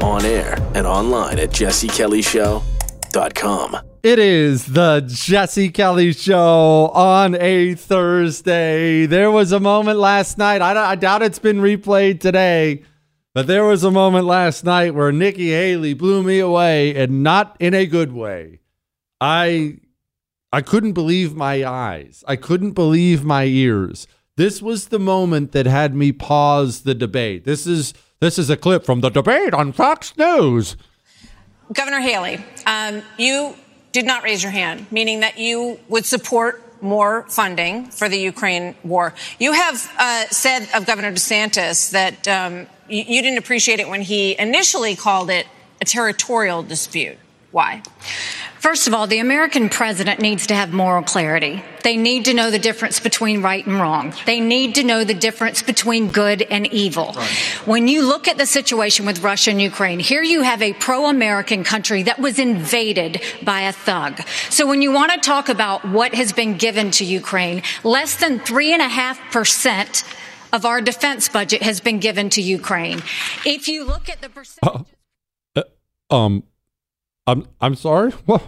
On 0.00 0.24
air 0.24 0.56
and 0.74 0.86
online 0.86 1.38
at 1.38 1.50
jessekellyshow.com. 1.50 3.76
It 4.02 4.18
is 4.18 4.66
the 4.66 5.04
Jesse 5.06 5.70
Kelly 5.70 6.12
Show 6.12 6.90
on 6.92 7.36
a 7.36 7.74
Thursday. 7.74 9.06
There 9.06 9.30
was 9.30 9.52
a 9.52 9.60
moment 9.60 9.98
last 9.98 10.38
night. 10.38 10.60
I, 10.60 10.90
I 10.90 10.94
doubt 10.96 11.22
it's 11.22 11.38
been 11.38 11.58
replayed 11.58 12.20
today, 12.20 12.82
but 13.34 13.46
there 13.46 13.64
was 13.64 13.84
a 13.84 13.90
moment 13.90 14.26
last 14.26 14.64
night 14.64 14.94
where 14.94 15.12
Nikki 15.12 15.50
Haley 15.50 15.94
blew 15.94 16.22
me 16.22 16.38
away 16.38 16.94
and 16.94 17.22
not 17.22 17.56
in 17.58 17.74
a 17.74 17.86
good 17.86 18.12
way. 18.12 18.60
I 19.20 19.78
I 20.52 20.60
couldn't 20.60 20.92
believe 20.92 21.34
my 21.34 21.64
eyes. 21.64 22.22
I 22.28 22.36
couldn't 22.36 22.72
believe 22.72 23.24
my 23.24 23.44
ears. 23.44 24.06
This 24.36 24.60
was 24.60 24.88
the 24.88 24.98
moment 24.98 25.52
that 25.52 25.66
had 25.66 25.94
me 25.94 26.12
pause 26.12 26.82
the 26.82 26.94
debate. 26.94 27.44
This 27.44 27.66
is 27.66 27.94
this 28.20 28.38
is 28.38 28.50
a 28.50 28.56
clip 28.56 28.84
from 28.84 29.00
the 29.00 29.10
debate 29.10 29.54
on 29.54 29.72
Fox 29.72 30.16
News. 30.16 30.76
Governor 31.72 32.00
Haley, 32.00 32.44
um, 32.66 33.02
you 33.18 33.54
did 33.92 34.04
not 34.04 34.22
raise 34.22 34.42
your 34.42 34.52
hand, 34.52 34.86
meaning 34.90 35.20
that 35.20 35.38
you 35.38 35.78
would 35.88 36.04
support 36.04 36.62
more 36.82 37.22
funding 37.28 37.86
for 37.86 38.08
the 38.08 38.18
Ukraine 38.18 38.74
war. 38.82 39.14
You 39.38 39.52
have 39.52 39.90
uh, 39.98 40.26
said 40.26 40.68
of 40.74 40.84
Governor 40.84 41.12
DeSantis 41.12 41.90
that 41.92 42.28
um, 42.28 42.66
you, 42.88 43.02
you 43.06 43.22
didn't 43.22 43.38
appreciate 43.38 43.80
it 43.80 43.88
when 43.88 44.02
he 44.02 44.38
initially 44.38 44.96
called 44.96 45.30
it 45.30 45.46
a 45.80 45.84
territorial 45.84 46.62
dispute. 46.62 47.18
Why? 47.52 47.82
First 48.58 48.86
of 48.86 48.94
all, 48.94 49.08
the 49.08 49.18
American 49.18 49.68
president 49.68 50.20
needs 50.20 50.46
to 50.46 50.54
have 50.54 50.72
moral 50.72 51.02
clarity. 51.02 51.64
They 51.82 51.96
need 51.96 52.26
to 52.26 52.32
know 52.32 52.50
the 52.50 52.60
difference 52.60 53.00
between 53.00 53.42
right 53.42 53.66
and 53.66 53.80
wrong. 53.80 54.14
They 54.24 54.38
need 54.38 54.76
to 54.76 54.84
know 54.84 55.02
the 55.02 55.14
difference 55.14 55.62
between 55.62 56.12
good 56.12 56.42
and 56.42 56.66
evil. 56.72 57.12
Right. 57.16 57.28
When 57.66 57.88
you 57.88 58.06
look 58.06 58.28
at 58.28 58.38
the 58.38 58.46
situation 58.46 59.04
with 59.04 59.22
Russia 59.22 59.50
and 59.50 59.60
Ukraine, 59.60 59.98
here 59.98 60.22
you 60.22 60.42
have 60.42 60.62
a 60.62 60.72
pro-American 60.74 61.64
country 61.64 62.04
that 62.04 62.20
was 62.20 62.38
invaded 62.38 63.20
by 63.42 63.62
a 63.62 63.72
thug. 63.72 64.22
So 64.48 64.66
when 64.66 64.80
you 64.80 64.92
want 64.92 65.12
to 65.12 65.18
talk 65.18 65.48
about 65.48 65.84
what 65.84 66.14
has 66.14 66.32
been 66.32 66.56
given 66.56 66.92
to 66.92 67.04
Ukraine, 67.04 67.62
less 67.82 68.16
than 68.16 68.38
three 68.38 68.72
and 68.72 68.80
a 68.80 68.88
half 68.88 69.18
percent 69.32 70.04
of 70.52 70.64
our 70.64 70.80
defense 70.80 71.28
budget 71.28 71.62
has 71.62 71.80
been 71.80 71.98
given 71.98 72.30
to 72.30 72.40
Ukraine. 72.40 73.02
If 73.44 73.66
you 73.66 73.84
look 73.84 74.08
at 74.08 74.20
the 74.20 74.28
percentage. 74.28 74.86
Uh, 75.56 75.62
uh, 76.10 76.14
um, 76.14 76.44
I'm 77.26 77.46
I'm 77.60 77.74
sorry. 77.74 78.12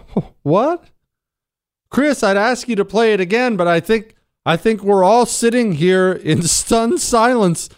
What? 0.43 0.91
Chris, 1.89 2.21
I'd 2.21 2.37
ask 2.37 2.67
you 2.67 2.75
to 2.75 2.85
play 2.85 3.13
it 3.13 3.19
again, 3.19 3.55
but 3.57 3.67
I 3.67 3.79
think 3.79 4.15
I 4.45 4.57
think 4.57 4.83
we're 4.83 5.03
all 5.03 5.25
sitting 5.25 5.73
here 5.73 6.11
in 6.11 6.43
stunned 6.47 6.99
silence. 6.99 7.69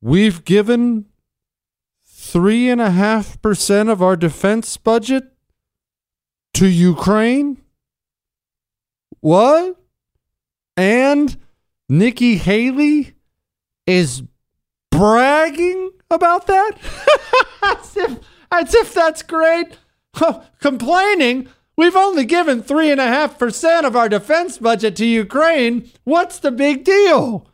We've 0.00 0.44
given 0.44 1.06
three 2.06 2.70
and 2.70 2.80
a 2.80 2.90
half 2.90 3.40
percent 3.42 3.88
of 3.88 4.02
our 4.02 4.16
defense 4.16 4.76
budget 4.76 5.32
to 6.54 6.66
Ukraine. 6.66 7.58
What? 9.20 9.76
And 10.76 11.36
Nikki 11.88 12.36
Haley 12.36 13.14
is 13.86 14.22
bragging 14.90 15.90
about 16.10 16.46
that? 16.46 16.78
as, 18.50 18.74
if, 18.74 18.94
that's 18.94 19.22
great. 19.22 19.78
Complaining, 20.60 21.48
we've 21.76 21.96
only 21.96 22.24
given 22.24 22.62
3.5% 22.62 23.84
of 23.84 23.94
our 23.94 24.08
defense 24.08 24.58
budget 24.58 24.96
to 24.96 25.06
Ukraine. 25.06 25.90
What's 26.04 26.38
the 26.38 26.50
big 26.50 26.84
deal? 26.84 27.46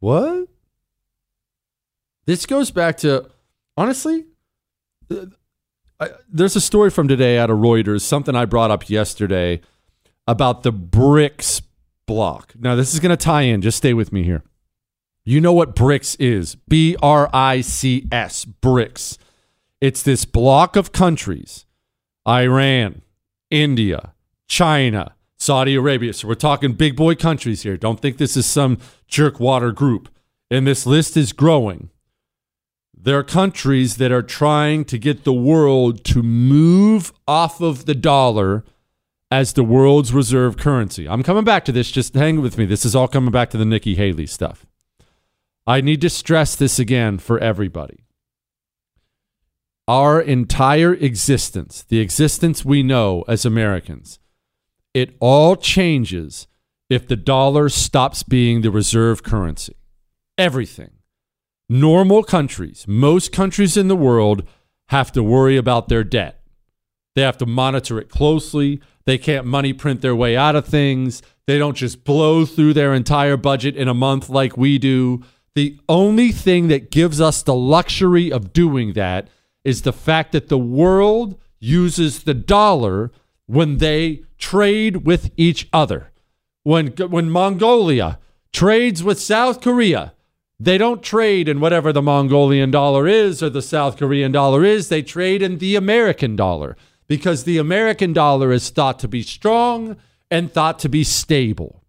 What? 0.00 0.48
This 2.26 2.46
goes 2.46 2.70
back 2.70 2.98
to, 2.98 3.28
honestly, 3.76 4.26
there's 6.28 6.56
a 6.56 6.60
story 6.60 6.90
from 6.90 7.08
today 7.08 7.38
out 7.38 7.50
of 7.50 7.58
Reuters, 7.58 8.02
something 8.02 8.36
I 8.36 8.44
brought 8.44 8.70
up 8.70 8.88
yesterday 8.88 9.60
about 10.26 10.62
the 10.62 10.72
BRICS 10.72 11.62
bloc. 12.06 12.54
Now, 12.58 12.74
this 12.76 12.94
is 12.94 13.00
going 13.00 13.10
to 13.10 13.16
tie 13.16 13.42
in. 13.42 13.62
Just 13.62 13.78
stay 13.78 13.94
with 13.94 14.12
me 14.12 14.22
here. 14.22 14.44
You 15.24 15.40
know 15.40 15.52
what 15.52 15.76
BRICS 15.76 16.16
is 16.18 16.54
B 16.54 16.96
R 17.02 17.28
I 17.32 17.60
C 17.60 18.08
S, 18.10 18.44
BRICS. 18.44 19.18
It's 19.82 20.04
this 20.04 20.24
bloc 20.24 20.76
of 20.76 20.92
countries 20.92 21.66
Iran, 22.26 23.02
India, 23.50 24.14
China, 24.46 25.16
Saudi 25.40 25.74
Arabia. 25.74 26.12
So 26.12 26.28
we're 26.28 26.34
talking 26.34 26.74
big 26.74 26.94
boy 26.94 27.16
countries 27.16 27.64
here. 27.64 27.76
Don't 27.76 27.98
think 27.98 28.16
this 28.16 28.36
is 28.36 28.46
some 28.46 28.78
jerkwater 29.10 29.74
group. 29.74 30.08
And 30.52 30.68
this 30.68 30.86
list 30.86 31.16
is 31.16 31.32
growing. 31.32 31.90
There 32.96 33.18
are 33.18 33.24
countries 33.24 33.96
that 33.96 34.12
are 34.12 34.22
trying 34.22 34.84
to 34.84 34.98
get 34.98 35.24
the 35.24 35.32
world 35.32 36.04
to 36.04 36.22
move 36.22 37.12
off 37.26 37.60
of 37.60 37.86
the 37.86 37.96
dollar 37.96 38.64
as 39.32 39.54
the 39.54 39.64
world's 39.64 40.14
reserve 40.14 40.56
currency. 40.56 41.08
I'm 41.08 41.24
coming 41.24 41.42
back 41.42 41.64
to 41.64 41.72
this. 41.72 41.90
Just 41.90 42.14
hang 42.14 42.40
with 42.40 42.56
me. 42.56 42.66
This 42.66 42.84
is 42.84 42.94
all 42.94 43.08
coming 43.08 43.32
back 43.32 43.50
to 43.50 43.58
the 43.58 43.64
Nikki 43.64 43.96
Haley 43.96 44.26
stuff. 44.26 44.64
I 45.66 45.80
need 45.80 46.00
to 46.02 46.10
stress 46.10 46.54
this 46.54 46.78
again 46.78 47.18
for 47.18 47.40
everybody. 47.40 48.04
Our 49.88 50.20
entire 50.20 50.94
existence, 50.94 51.82
the 51.82 51.98
existence 51.98 52.64
we 52.64 52.84
know 52.84 53.24
as 53.26 53.44
Americans, 53.44 54.20
it 54.94 55.16
all 55.18 55.56
changes 55.56 56.46
if 56.88 57.08
the 57.08 57.16
dollar 57.16 57.68
stops 57.68 58.22
being 58.22 58.60
the 58.60 58.70
reserve 58.70 59.22
currency. 59.22 59.74
Everything. 60.38 60.90
Normal 61.68 62.22
countries, 62.22 62.84
most 62.86 63.32
countries 63.32 63.76
in 63.76 63.88
the 63.88 63.96
world, 63.96 64.46
have 64.88 65.10
to 65.12 65.22
worry 65.22 65.56
about 65.56 65.88
their 65.88 66.04
debt. 66.04 66.42
They 67.14 67.22
have 67.22 67.38
to 67.38 67.46
monitor 67.46 67.98
it 67.98 68.08
closely. 68.08 68.80
They 69.04 69.18
can't 69.18 69.46
money 69.46 69.72
print 69.72 70.00
their 70.00 70.14
way 70.14 70.36
out 70.36 70.54
of 70.54 70.66
things. 70.66 71.22
They 71.46 71.58
don't 71.58 71.76
just 71.76 72.04
blow 72.04 72.44
through 72.44 72.74
their 72.74 72.94
entire 72.94 73.36
budget 73.36 73.76
in 73.76 73.88
a 73.88 73.94
month 73.94 74.28
like 74.28 74.56
we 74.56 74.78
do. 74.78 75.24
The 75.54 75.78
only 75.88 76.30
thing 76.30 76.68
that 76.68 76.90
gives 76.90 77.20
us 77.20 77.42
the 77.42 77.54
luxury 77.54 78.30
of 78.30 78.52
doing 78.52 78.92
that 78.92 79.28
is 79.64 79.82
the 79.82 79.92
fact 79.92 80.32
that 80.32 80.48
the 80.48 80.58
world 80.58 81.38
uses 81.58 82.24
the 82.24 82.34
dollar 82.34 83.10
when 83.46 83.78
they 83.78 84.22
trade 84.38 85.06
with 85.06 85.30
each 85.36 85.68
other. 85.72 86.10
When, 86.64 86.88
when 86.88 87.30
Mongolia 87.30 88.18
trades 88.52 89.02
with 89.02 89.20
South 89.20 89.60
Korea, 89.60 90.14
they 90.58 90.78
don't 90.78 91.02
trade 91.02 91.48
in 91.48 91.60
whatever 91.60 91.92
the 91.92 92.02
Mongolian 92.02 92.70
dollar 92.70 93.08
is 93.08 93.42
or 93.42 93.50
the 93.50 93.62
South 93.62 93.96
Korean 93.96 94.30
dollar 94.30 94.64
is. 94.64 94.88
They 94.88 95.02
trade 95.02 95.42
in 95.42 95.58
the 95.58 95.74
American 95.74 96.36
dollar 96.36 96.76
because 97.08 97.44
the 97.44 97.58
American 97.58 98.12
dollar 98.12 98.52
is 98.52 98.70
thought 98.70 98.98
to 99.00 99.08
be 99.08 99.22
strong 99.22 99.96
and 100.30 100.52
thought 100.52 100.78
to 100.80 100.88
be 100.88 101.04
stable. 101.04 101.82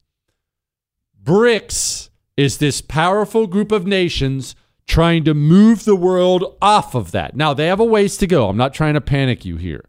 BRICS 1.24 2.10
is 2.36 2.58
this 2.58 2.82
powerful 2.82 3.48
group 3.48 3.72
of 3.72 3.86
nations 3.86 4.56
trying 4.88 5.24
to 5.24 5.34
move 5.34 5.86
the 5.86 5.96
world 5.96 6.58
off 6.62 6.96
of 6.96 7.12
that. 7.12 7.36
Now, 7.36 7.54
they 7.54 7.68
have 7.68 7.80
a 7.80 7.86
ways 7.86 8.18
to 8.18 8.28
go. 8.28 8.50
I'm 8.50 8.58
not 8.58 8.74
trying 8.74 8.96
to 8.96 9.02
panic 9.02 9.46
you 9.46 9.58
here, 9.58 9.86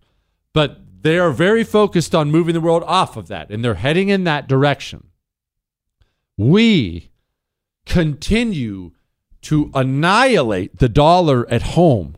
but 0.53 0.81
they 1.03 1.19
are 1.19 1.33
very 1.33 1.65
focused 1.65 2.15
on 2.15 2.31
moving 2.31 2.55
the 2.55 2.61
world 2.61 2.85
off 2.87 3.17
of 3.17 3.29
that, 3.29 3.51
and 3.51 3.65
they're 3.65 3.75
heading 3.75 4.09
in 4.09 4.25
that 4.25 4.49
direction. 4.49 5.09
We 6.37 7.11
continue 7.87 8.93
to 9.43 9.71
annihilate 9.75 10.79
the 10.79 10.89
dollar 10.89 11.49
at 11.51 11.63
home 11.63 12.17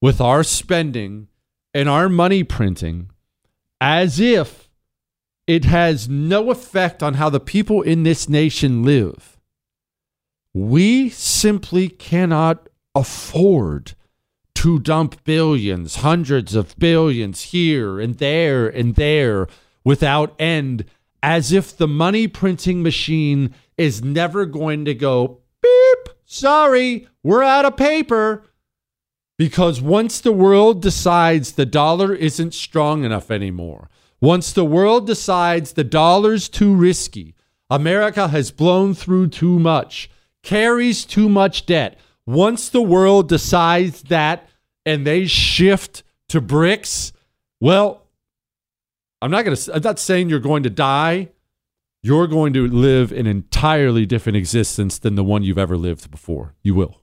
with 0.00 0.20
our 0.20 0.42
spending 0.42 1.28
and 1.72 1.88
our 1.88 2.08
money 2.08 2.44
printing 2.44 3.10
as 3.80 4.20
if 4.20 4.68
it 5.46 5.64
has 5.64 6.08
no 6.08 6.50
effect 6.50 7.02
on 7.02 7.14
how 7.14 7.30
the 7.30 7.40
people 7.40 7.82
in 7.82 8.02
this 8.02 8.28
nation 8.28 8.82
live. 8.82 9.29
We 10.52 11.10
simply 11.10 11.88
cannot 11.88 12.68
afford 12.94 13.94
to 14.56 14.78
dump 14.78 15.22
billions, 15.24 15.96
hundreds 15.96 16.54
of 16.54 16.78
billions 16.78 17.42
here 17.42 18.00
and 18.00 18.16
there 18.18 18.68
and 18.68 18.94
there 18.94 19.46
without 19.84 20.34
end, 20.38 20.84
as 21.22 21.52
if 21.52 21.76
the 21.76 21.88
money 21.88 22.26
printing 22.26 22.82
machine 22.82 23.54
is 23.78 24.02
never 24.02 24.44
going 24.44 24.84
to 24.84 24.94
go 24.94 25.38
beep. 25.62 26.14
Sorry, 26.26 27.08
we're 27.22 27.42
out 27.42 27.64
of 27.64 27.76
paper. 27.76 28.44
Because 29.38 29.80
once 29.80 30.20
the 30.20 30.32
world 30.32 30.82
decides 30.82 31.52
the 31.52 31.64
dollar 31.64 32.14
isn't 32.14 32.52
strong 32.52 33.04
enough 33.04 33.30
anymore, 33.30 33.88
once 34.20 34.52
the 34.52 34.66
world 34.66 35.06
decides 35.06 35.72
the 35.72 35.84
dollar's 35.84 36.48
too 36.48 36.74
risky, 36.74 37.34
America 37.70 38.28
has 38.28 38.50
blown 38.50 38.92
through 38.92 39.28
too 39.28 39.58
much, 39.58 40.10
carries 40.42 41.04
too 41.04 41.28
much 41.28 41.66
debt. 41.66 41.98
Once 42.26 42.68
the 42.68 42.82
world 42.82 43.28
decides 43.28 44.02
that 44.04 44.48
and 44.86 45.06
they 45.06 45.26
shift 45.26 46.02
to 46.28 46.40
BRICS, 46.40 47.12
well, 47.60 48.06
I'm 49.22 49.30
not 49.30 49.44
going 49.44 49.56
to 49.56 49.74
I'm 49.74 49.82
not 49.82 49.98
saying 49.98 50.28
you're 50.28 50.38
going 50.38 50.62
to 50.62 50.70
die. 50.70 51.30
You're 52.02 52.26
going 52.26 52.54
to 52.54 52.66
live 52.66 53.12
an 53.12 53.26
entirely 53.26 54.06
different 54.06 54.36
existence 54.36 54.98
than 54.98 55.16
the 55.16 55.24
one 55.24 55.42
you've 55.42 55.58
ever 55.58 55.76
lived 55.76 56.10
before. 56.10 56.54
You 56.62 56.74
will. 56.74 57.02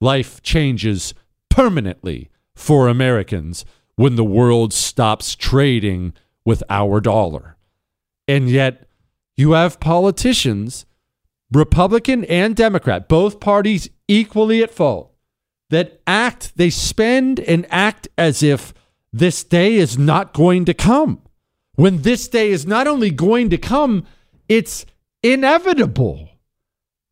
Life 0.00 0.42
changes 0.42 1.14
permanently 1.48 2.30
for 2.54 2.88
Americans 2.88 3.64
when 3.96 4.16
the 4.16 4.24
world 4.24 4.72
stops 4.72 5.34
trading 5.34 6.12
with 6.44 6.62
our 6.68 7.00
dollar. 7.00 7.56
And 8.26 8.50
yet, 8.50 8.86
you 9.36 9.52
have 9.52 9.80
politicians 9.80 10.84
Republican 11.52 12.24
and 12.26 12.54
Democrat, 12.54 13.08
both 13.08 13.40
parties 13.40 13.88
equally 14.06 14.62
at 14.62 14.74
fault, 14.74 15.14
that 15.70 16.00
act, 16.06 16.52
they 16.56 16.70
spend 16.70 17.40
and 17.40 17.66
act 17.70 18.08
as 18.16 18.42
if 18.42 18.74
this 19.12 19.44
day 19.44 19.76
is 19.76 19.98
not 19.98 20.34
going 20.34 20.64
to 20.66 20.74
come. 20.74 21.22
When 21.76 22.02
this 22.02 22.28
day 22.28 22.50
is 22.50 22.66
not 22.66 22.86
only 22.86 23.10
going 23.10 23.50
to 23.50 23.58
come, 23.58 24.04
it's 24.48 24.84
inevitable. 25.22 26.28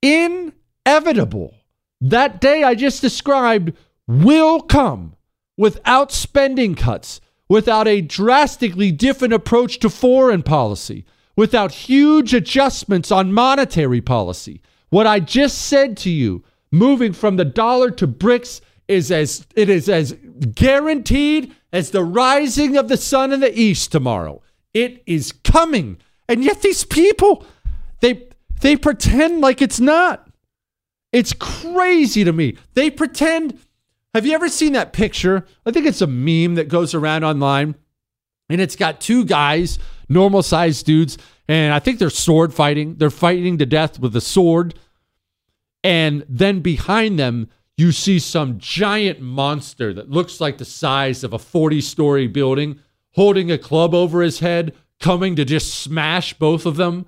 Inevitable. 0.03 1.55
That 2.01 2.41
day 2.41 2.63
I 2.63 2.75
just 2.75 3.01
described 3.01 3.73
will 4.07 4.61
come 4.61 5.17
without 5.57 6.13
spending 6.13 6.75
cuts, 6.75 7.21
without 7.49 7.89
a 7.89 8.01
drastically 8.01 8.93
different 8.93 9.35
approach 9.35 9.79
to 9.79 9.91
foreign 9.91 10.43
policy, 10.43 11.05
without 11.37 11.71
huge 11.71 12.35
adjustments 12.35 13.13
on 13.13 13.33
monetary 13.33 14.01
policy. 14.01 14.61
What 14.89 15.07
I 15.07 15.21
just 15.21 15.59
said 15.59 15.97
to 15.99 16.11
you, 16.11 16.45
moving 16.71 17.13
from 17.13 17.37
the 17.37 17.45
dollar 17.45 17.91
to 17.93 18.09
BRICS, 18.09 18.61
is 18.89 19.11
as 19.11 19.47
it 19.57 19.69
is 19.69 19.89
as 19.89 20.17
guaranteed 20.55 21.55
as 21.73 21.91
the 21.91 22.05
rising 22.05 22.77
of 22.77 22.89
the 22.89 22.97
sun 22.97 23.33
in 23.33 23.41
the 23.41 23.59
east 23.59 23.91
tomorrow. 23.93 24.43
It 24.73 25.03
is 25.07 25.33
coming. 25.33 25.99
And 26.29 26.45
yet 26.45 26.63
these 26.63 26.85
people, 26.85 27.45
they 28.01 28.29
they 28.61 28.77
pretend 28.77 29.41
like 29.41 29.61
it's 29.61 29.81
not. 29.81 30.29
It's 31.13 31.33
crazy 31.33 32.25
to 32.25 32.33
me. 32.33 32.57
They 32.75 32.91
pretend. 32.91 33.59
Have 34.15 34.25
you 34.25 34.33
ever 34.33 34.49
seen 34.49 34.73
that 34.73 34.93
picture? 34.93 35.47
I 35.67 35.71
think 35.71 35.87
it's 35.87 36.01
a 36.01 36.07
meme 36.07 36.55
that 36.55 36.69
goes 36.69 36.95
around 36.95 37.25
online. 37.25 37.75
And 38.49 38.61
it's 38.61 38.77
got 38.77 39.01
two 39.01 39.25
guys, 39.25 39.79
normal 40.09 40.43
sized 40.43 40.87
dudes, 40.87 41.19
and 41.49 41.73
I 41.73 41.79
think 41.79 41.99
they're 41.99 42.11
sword 42.11 42.53
fighting. 42.55 42.97
They're 42.97 43.11
fighting 43.11 43.59
to 43.59 43.67
death 43.67 43.99
with 43.99 44.15
a 44.17 44.21
sword. 44.21 44.75
And 45.85 46.25
then 46.29 46.61
behind 46.61 47.19
them, 47.19 47.49
you 47.77 47.93
see 47.93 48.19
some 48.19 48.59
giant 48.59 49.21
monster 49.21 49.93
that 49.95 50.11
looks 50.11 50.41
like 50.41 50.59
the 50.59 50.65
size 50.65 51.23
of 51.23 51.33
a 51.33 51.39
40 51.39 51.81
story 51.81 52.27
building 52.27 52.81
holding 53.17 53.51
a 53.51 53.59
club 53.59 53.95
over 53.95 54.23
his 54.23 54.41
head, 54.41 54.75
coming 55.01 55.35
to 55.35 55.45
just 55.45 55.75
smash 55.75 56.35
both 56.35 56.67
of 56.67 56.77
them. 56.77 57.07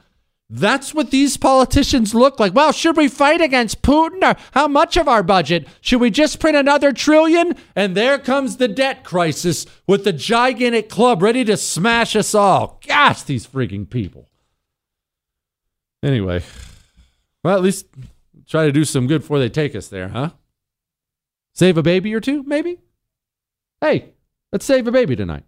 That's 0.50 0.94
what 0.94 1.10
these 1.10 1.36
politicians 1.36 2.14
look 2.14 2.40
like. 2.40 2.54
Well, 2.54 2.72
should 2.72 2.96
we 2.96 3.08
fight 3.08 3.42
against 3.42 3.82
Putin 3.82 4.22
or 4.22 4.40
how 4.52 4.66
much 4.66 4.96
of 4.96 5.06
our 5.06 5.22
budget? 5.22 5.68
Should 5.82 6.00
we 6.00 6.10
just 6.10 6.40
print 6.40 6.56
another 6.56 6.90
trillion? 6.90 7.54
And 7.76 7.94
there 7.94 8.18
comes 8.18 8.56
the 8.56 8.68
debt 8.68 9.04
crisis 9.04 9.66
with 9.86 10.04
the 10.04 10.12
gigantic 10.12 10.88
club 10.88 11.22
ready 11.22 11.44
to 11.44 11.56
smash 11.58 12.16
us 12.16 12.34
all. 12.34 12.80
Gosh, 12.86 13.22
these 13.22 13.46
freaking 13.46 13.88
people. 13.88 14.26
Anyway, 16.02 16.42
well, 17.44 17.56
at 17.56 17.62
least 17.62 17.86
try 18.46 18.64
to 18.64 18.72
do 18.72 18.84
some 18.84 19.06
good 19.06 19.20
before 19.20 19.38
they 19.38 19.50
take 19.50 19.74
us 19.74 19.88
there, 19.88 20.08
huh? 20.08 20.30
Save 21.54 21.76
a 21.76 21.82
baby 21.82 22.14
or 22.14 22.20
two, 22.20 22.42
maybe? 22.44 22.78
Hey, 23.82 24.14
let's 24.50 24.64
save 24.64 24.86
a 24.86 24.92
baby 24.92 25.14
tonight. 25.14 25.44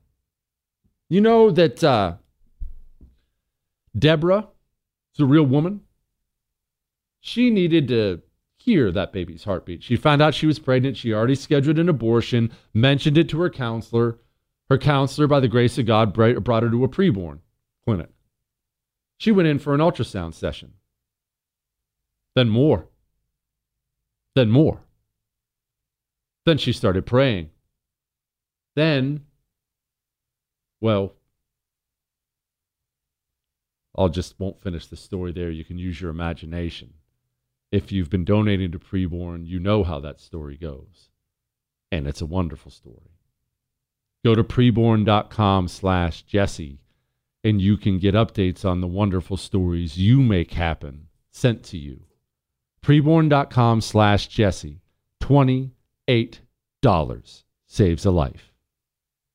You 1.09 1.23
know 1.23 1.51
that 1.53 1.83
uh, 1.83 2.15
Deborah 3.99 4.49
is 5.15 5.21
a 5.21 5.27
real 5.27 5.45
woman. 5.45 5.81
She 7.21 7.51
needed 7.51 7.89
to 7.89 8.23
hear 8.57 8.93
that 8.93 9.13
baby's 9.13 9.45
heartbeat. 9.45 9.83
She 9.83 9.97
found 9.97 10.23
out 10.23 10.35
she 10.35 10.47
was 10.47 10.59
pregnant. 10.59 10.97
She 10.97 11.13
already 11.13 11.35
scheduled 11.35 11.79
an 11.79 11.89
abortion, 11.89 12.53
mentioned 12.75 13.19
it 13.19 13.29
to 13.31 13.41
her 13.41 13.51
counselor. 13.51 14.19
Her 14.69 14.79
counselor, 14.79 15.27
by 15.27 15.41
the 15.41 15.49
grace 15.49 15.79
of 15.79 15.87
God, 15.87 16.13
brought 16.13 16.63
her 16.63 16.71
to 16.71 16.85
a 16.85 16.89
preborn 16.89 17.41
clinic. 17.85 18.11
She 19.19 19.33
went 19.33 19.49
in 19.49 19.59
for 19.59 19.75
an 19.75 19.81
ultrasound 19.81 20.35
session. 20.35 20.75
Then 22.37 22.49
more. 22.49 22.87
Then 24.37 24.51
more. 24.51 24.81
Then 26.47 26.57
she 26.57 26.73
started 26.73 27.05
praying. 27.05 27.51
Then, 28.77 29.25
well, 30.81 31.15
I'll 33.97 34.09
just 34.09 34.39
won't 34.39 34.61
finish 34.61 34.87
the 34.87 34.97
story 34.97 35.33
there. 35.33 35.51
You 35.51 35.65
can 35.65 35.79
use 35.79 36.01
your 36.01 36.11
imagination. 36.11 36.95
If 37.73 37.93
you've 37.93 38.11
been 38.11 38.25
donating 38.25 38.73
to 38.73 38.79
preborn, 38.79 39.47
you 39.47 39.61
know 39.61 39.85
how 39.85 40.01
that 40.01 40.21
story 40.21 40.57
goes. 40.57 41.09
And 41.93 42.07
it's 42.07 42.21
a 42.21 42.27
wonderful 42.27 42.71
story. 42.71 43.19
Go 44.25 44.35
to 44.35 44.45
preborn.com 44.45 45.69
slash 45.69 46.23
Jesse 46.23 46.79
and 47.43 47.61
you 47.61 47.77
can 47.77 47.99
get 47.99 48.15
updates 48.15 48.65
on 48.65 48.81
the 48.81 48.87
wonderful 48.87 49.37
stories 49.37 49.97
you 49.97 50.21
make 50.21 50.53
happen 50.53 51.07
sent 51.31 51.63
to 51.65 51.79
you. 51.79 52.03
Preborn.com 52.83 53.81
slash 53.81 54.29
Jesse. 54.29 54.81
20 55.21 55.73
$8 56.09 57.43
saves 57.67 58.05
a 58.05 58.11
life. 58.11 58.53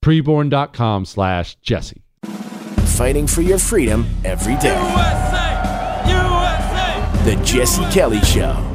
Preborn.com 0.04 1.06
slash 1.06 1.56
Jesse. 1.56 2.05
Fighting 2.96 3.28
for 3.28 3.42
your 3.42 3.60
freedom 3.60 4.08
every 4.24 4.56
day. 4.56 4.74
USA! 4.74 6.08
USA! 6.08 7.26
The 7.26 7.36
Jesse 7.44 7.84
Kelly 7.92 8.22
Show. 8.22 8.75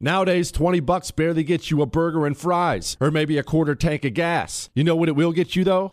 Nowadays, 0.00 0.52
20 0.52 0.78
bucks 0.78 1.10
barely 1.10 1.42
gets 1.42 1.72
you 1.72 1.82
a 1.82 1.86
burger 1.86 2.24
and 2.24 2.38
fries, 2.38 2.96
or 3.00 3.10
maybe 3.10 3.36
a 3.36 3.42
quarter 3.42 3.74
tank 3.74 4.04
of 4.04 4.14
gas. 4.14 4.70
You 4.72 4.84
know 4.84 4.94
what 4.94 5.08
it 5.08 5.16
will 5.16 5.32
get 5.32 5.56
you 5.56 5.64
though? 5.64 5.92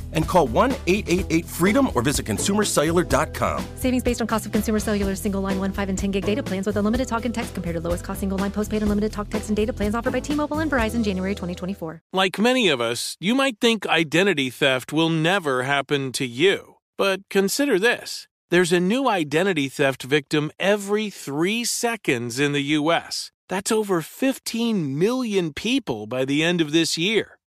And 0.13 0.27
call 0.27 0.47
1 0.47 0.71
888 0.87 1.45
freedom 1.45 1.89
or 1.93 2.01
visit 2.01 2.25
consumercellular.com. 2.25 3.63
Savings 3.75 4.03
based 4.03 4.21
on 4.21 4.27
cost 4.27 4.45
of 4.45 4.51
consumer 4.51 4.79
cellular 4.79 5.15
single 5.15 5.41
line 5.41 5.59
1, 5.59 5.71
5, 5.71 5.89
and 5.89 5.97
10 5.97 6.11
gig 6.11 6.25
data 6.25 6.41
plans 6.41 6.65
with 6.65 6.77
unlimited 6.77 7.07
talk 7.07 7.25
and 7.25 7.35
text 7.35 7.53
compared 7.53 7.75
to 7.75 7.81
lowest 7.81 8.03
cost 8.03 8.19
single 8.21 8.37
line 8.37 8.51
postpaid 8.51 8.81
unlimited 8.81 9.11
talk, 9.11 9.29
text, 9.29 9.49
and 9.49 9.55
data 9.55 9.71
plans 9.73 9.93
offered 9.95 10.13
by 10.13 10.19
T 10.19 10.33
Mobile 10.35 10.59
and 10.59 10.71
Verizon 10.71 11.03
January 11.03 11.35
2024. 11.35 12.01
Like 12.13 12.39
many 12.39 12.69
of 12.69 12.81
us, 12.81 13.17
you 13.19 13.35
might 13.35 13.59
think 13.59 13.85
identity 13.87 14.49
theft 14.49 14.91
will 14.91 15.09
never 15.09 15.63
happen 15.63 16.11
to 16.13 16.25
you. 16.25 16.75
but 16.97 17.21
consider 17.29 17.79
this. 17.79 18.27
There's 18.51 18.71
a 18.73 18.79
new 18.79 19.07
identity 19.09 19.69
theft 19.69 20.03
victim 20.03 20.51
every 20.59 21.09
three 21.09 21.63
seconds 21.65 22.39
in 22.39 22.51
the 22.51 22.61
U.S. 22.79 23.31
That's 23.49 23.71
over 23.71 24.01
15 24.01 24.99
million 24.99 25.51
people 25.53 26.05
by 26.05 26.25
the 26.25 26.43
end 26.43 26.61
of 26.61 26.71
this 26.71 26.97
year, 26.97 27.37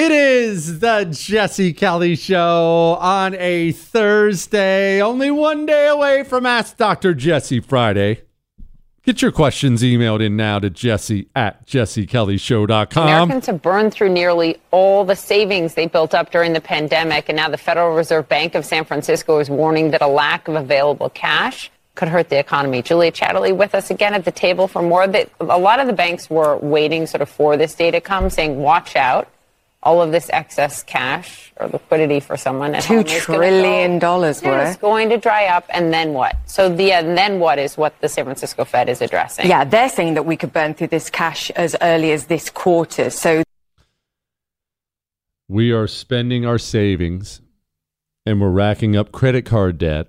It 0.00 0.12
is 0.12 0.80
the 0.80 1.04
Jesse 1.10 1.74
Kelly 1.74 2.16
Show 2.16 2.96
on 2.98 3.34
a 3.34 3.72
Thursday, 3.72 5.02
only 5.02 5.30
one 5.30 5.66
day 5.66 5.88
away 5.88 6.24
from 6.24 6.46
Ask 6.46 6.78
Dr. 6.78 7.12
Jesse 7.12 7.60
Friday. 7.60 8.22
Get 9.02 9.20
your 9.20 9.30
questions 9.30 9.82
emailed 9.82 10.24
in 10.24 10.38
now 10.38 10.58
to 10.58 10.70
jesse 10.70 11.28
at 11.36 11.66
jessekellyshow.com. 11.66 13.08
Americans 13.08 13.44
have 13.44 13.60
burned 13.60 13.92
through 13.92 14.08
nearly 14.08 14.56
all 14.70 15.04
the 15.04 15.14
savings 15.14 15.74
they 15.74 15.86
built 15.86 16.14
up 16.14 16.30
during 16.30 16.54
the 16.54 16.62
pandemic, 16.62 17.28
and 17.28 17.36
now 17.36 17.50
the 17.50 17.58
Federal 17.58 17.94
Reserve 17.94 18.26
Bank 18.26 18.54
of 18.54 18.64
San 18.64 18.86
Francisco 18.86 19.38
is 19.38 19.50
warning 19.50 19.90
that 19.90 20.00
a 20.00 20.08
lack 20.08 20.48
of 20.48 20.54
available 20.54 21.10
cash 21.10 21.70
could 21.94 22.08
hurt 22.08 22.30
the 22.30 22.38
economy. 22.38 22.80
Julia 22.80 23.12
Chatterley 23.12 23.54
with 23.54 23.74
us 23.74 23.90
again 23.90 24.14
at 24.14 24.24
the 24.24 24.32
table 24.32 24.66
for 24.66 24.80
more. 24.80 25.06
That 25.06 25.28
a 25.40 25.58
lot 25.58 25.78
of 25.78 25.86
the 25.86 25.92
banks 25.92 26.30
were 26.30 26.56
waiting 26.56 27.06
sort 27.06 27.20
of 27.20 27.28
for 27.28 27.58
this 27.58 27.74
day 27.74 27.90
to 27.90 28.00
come, 28.00 28.30
saying, 28.30 28.62
"Watch 28.62 28.96
out." 28.96 29.28
All 29.82 30.02
of 30.02 30.12
this 30.12 30.28
excess 30.32 30.82
cash 30.82 31.52
or 31.56 31.68
liquidity 31.68 32.20
for 32.20 32.36
someone 32.36 32.74
at 32.74 32.82
Two 32.82 32.96
home 32.96 33.04
trillion 33.04 33.94
go, 33.94 34.00
dollars 34.00 34.42
worth. 34.42 34.68
It's 34.68 34.76
going 34.76 35.08
to 35.08 35.16
dry 35.16 35.46
up, 35.46 35.64
and 35.70 35.92
then 35.92 36.12
what? 36.12 36.36
So 36.46 36.68
the 36.74 36.92
and 36.92 37.16
then 37.16 37.40
what 37.40 37.58
is 37.58 37.76
what 37.76 37.98
the 38.00 38.08
San 38.08 38.24
Francisco 38.24 38.64
Fed 38.64 38.88
is 38.88 39.00
addressing? 39.00 39.46
Yeah, 39.46 39.64
they're 39.64 39.88
saying 39.88 40.14
that 40.14 40.26
we 40.26 40.36
could 40.36 40.52
burn 40.52 40.74
through 40.74 40.88
this 40.88 41.08
cash 41.08 41.50
as 41.52 41.76
early 41.80 42.12
as 42.12 42.26
this 42.26 42.50
quarter. 42.50 43.10
So 43.10 43.42
we 45.48 45.72
are 45.72 45.86
spending 45.86 46.44
our 46.44 46.58
savings, 46.58 47.40
and 48.26 48.40
we're 48.40 48.50
racking 48.50 48.96
up 48.96 49.12
credit 49.12 49.46
card 49.46 49.78
debt 49.78 50.08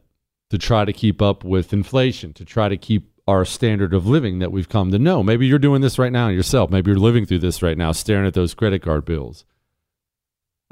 to 0.49 0.57
try 0.57 0.83
to 0.83 0.91
keep 0.91 1.21
up 1.21 1.45
with 1.45 1.71
inflation, 1.71 2.33
to 2.33 2.43
try 2.43 2.67
to 2.67 2.75
keep 2.75 3.07
our 3.25 3.45
standard 3.45 3.93
of 3.93 4.05
living 4.05 4.39
that 4.39 4.51
we've 4.51 4.67
come 4.67 4.91
to 4.91 4.99
know. 4.99 5.23
Maybe 5.23 5.47
you're 5.47 5.59
doing 5.59 5.81
this 5.81 5.97
right 5.97 6.11
now 6.11 6.27
yourself. 6.27 6.69
Maybe 6.69 6.91
you're 6.91 6.99
living 6.99 7.25
through 7.25 7.39
this 7.39 7.61
right 7.61 7.77
now, 7.77 7.93
staring 7.93 8.27
at 8.27 8.33
those 8.33 8.53
credit 8.53 8.81
card 8.81 9.05
bills. 9.05 9.45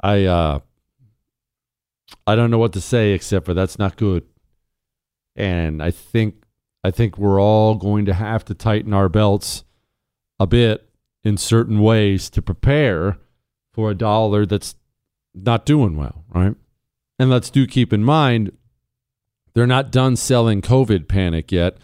I 0.02 0.24
uh 0.24 0.60
I 2.26 2.36
don't 2.36 2.50
know 2.50 2.58
what 2.58 2.72
to 2.74 2.80
say 2.80 3.12
except 3.12 3.46
for 3.46 3.54
that's 3.54 3.78
not 3.78 3.96
good. 3.96 4.24
And 5.36 5.82
I 5.82 5.90
think 5.90 6.42
I 6.82 6.90
think 6.90 7.18
we're 7.18 7.40
all 7.40 7.74
going 7.74 8.06
to 8.06 8.14
have 8.14 8.44
to 8.46 8.54
tighten 8.54 8.92
our 8.92 9.08
belts 9.08 9.64
a 10.38 10.46
bit 10.46 10.88
in 11.22 11.36
certain 11.36 11.80
ways 11.80 12.30
to 12.30 12.42
prepare 12.42 13.18
for 13.72 13.90
a 13.90 13.94
dollar 13.94 14.46
that's 14.46 14.74
not 15.34 15.66
doing 15.66 15.96
well, 15.96 16.24
right? 16.30 16.54
And 17.18 17.30
let's 17.30 17.50
do 17.50 17.66
keep 17.66 17.92
in 17.92 18.02
mind 18.02 18.52
they're 19.52 19.66
not 19.66 19.92
done 19.92 20.16
selling 20.16 20.62
COVID 20.62 21.08
panic 21.08 21.52
yet 21.52 21.76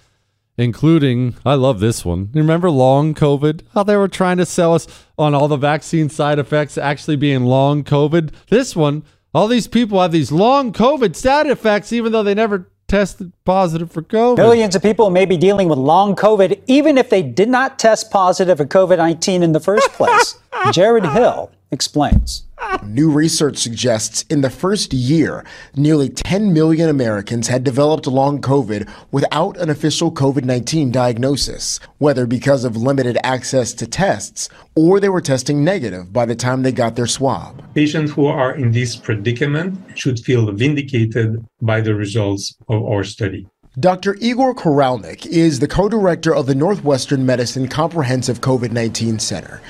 including 0.58 1.36
I 1.44 1.54
love 1.54 1.80
this 1.80 2.04
one. 2.04 2.30
Remember 2.32 2.70
long 2.70 3.14
COVID? 3.14 3.62
How 3.74 3.82
they 3.82 3.96
were 3.96 4.08
trying 4.08 4.38
to 4.38 4.46
sell 4.46 4.74
us 4.74 4.86
on 5.18 5.34
all 5.34 5.48
the 5.48 5.56
vaccine 5.56 6.08
side 6.08 6.38
effects 6.38 6.78
actually 6.78 7.16
being 7.16 7.44
long 7.44 7.84
COVID. 7.84 8.32
This 8.48 8.74
one, 8.74 9.04
all 9.34 9.48
these 9.48 9.68
people 9.68 10.00
have 10.00 10.12
these 10.12 10.32
long 10.32 10.72
COVID 10.72 11.16
side 11.16 11.46
effects 11.46 11.92
even 11.92 12.12
though 12.12 12.22
they 12.22 12.34
never 12.34 12.68
tested 12.88 13.32
positive 13.44 13.90
for 13.90 14.02
COVID. 14.02 14.36
Millions 14.36 14.76
of 14.76 14.82
people 14.82 15.10
may 15.10 15.26
be 15.26 15.36
dealing 15.36 15.68
with 15.68 15.78
long 15.78 16.14
COVID 16.14 16.60
even 16.66 16.98
if 16.98 17.10
they 17.10 17.22
did 17.22 17.48
not 17.48 17.78
test 17.78 18.10
positive 18.10 18.58
for 18.58 18.64
COVID 18.64 18.98
19 18.98 19.42
in 19.42 19.52
the 19.52 19.60
first 19.60 19.88
place. 19.92 20.38
Jared 20.72 21.04
Hill 21.06 21.50
explains. 21.70 22.46
New 22.84 23.10
research 23.10 23.58
suggests 23.58 24.22
in 24.30 24.40
the 24.40 24.50
first 24.50 24.92
year, 24.92 25.44
nearly 25.74 26.08
10 26.08 26.52
million 26.52 26.88
Americans 26.88 27.48
had 27.48 27.64
developed 27.64 28.06
long 28.06 28.40
COVID 28.40 28.88
without 29.10 29.56
an 29.58 29.70
official 29.70 30.10
COVID 30.10 30.44
19 30.44 30.90
diagnosis, 30.90 31.80
whether 31.98 32.26
because 32.26 32.64
of 32.64 32.76
limited 32.76 33.18
access 33.22 33.72
to 33.74 33.86
tests 33.86 34.48
or 34.74 35.00
they 35.00 35.08
were 35.08 35.20
testing 35.20 35.64
negative 35.64 36.12
by 36.12 36.24
the 36.24 36.36
time 36.36 36.62
they 36.62 36.72
got 36.72 36.96
their 36.96 37.06
swab. 37.06 37.62
Patients 37.74 38.12
who 38.12 38.26
are 38.26 38.54
in 38.54 38.72
this 38.72 38.96
predicament 38.96 39.78
should 39.98 40.18
feel 40.20 40.50
vindicated 40.52 41.44
by 41.60 41.80
the 41.80 41.94
results 41.94 42.56
of 42.68 42.84
our 42.84 43.04
study. 43.04 43.46
Dr. 43.78 44.16
Igor 44.20 44.54
Koralnik 44.54 45.26
is 45.26 45.60
the 45.60 45.68
co 45.68 45.88
director 45.88 46.34
of 46.34 46.46
the 46.46 46.54
Northwestern 46.54 47.26
Medicine 47.26 47.68
Comprehensive 47.68 48.40
COVID 48.40 48.72
19 48.72 49.18
Center. 49.18 49.60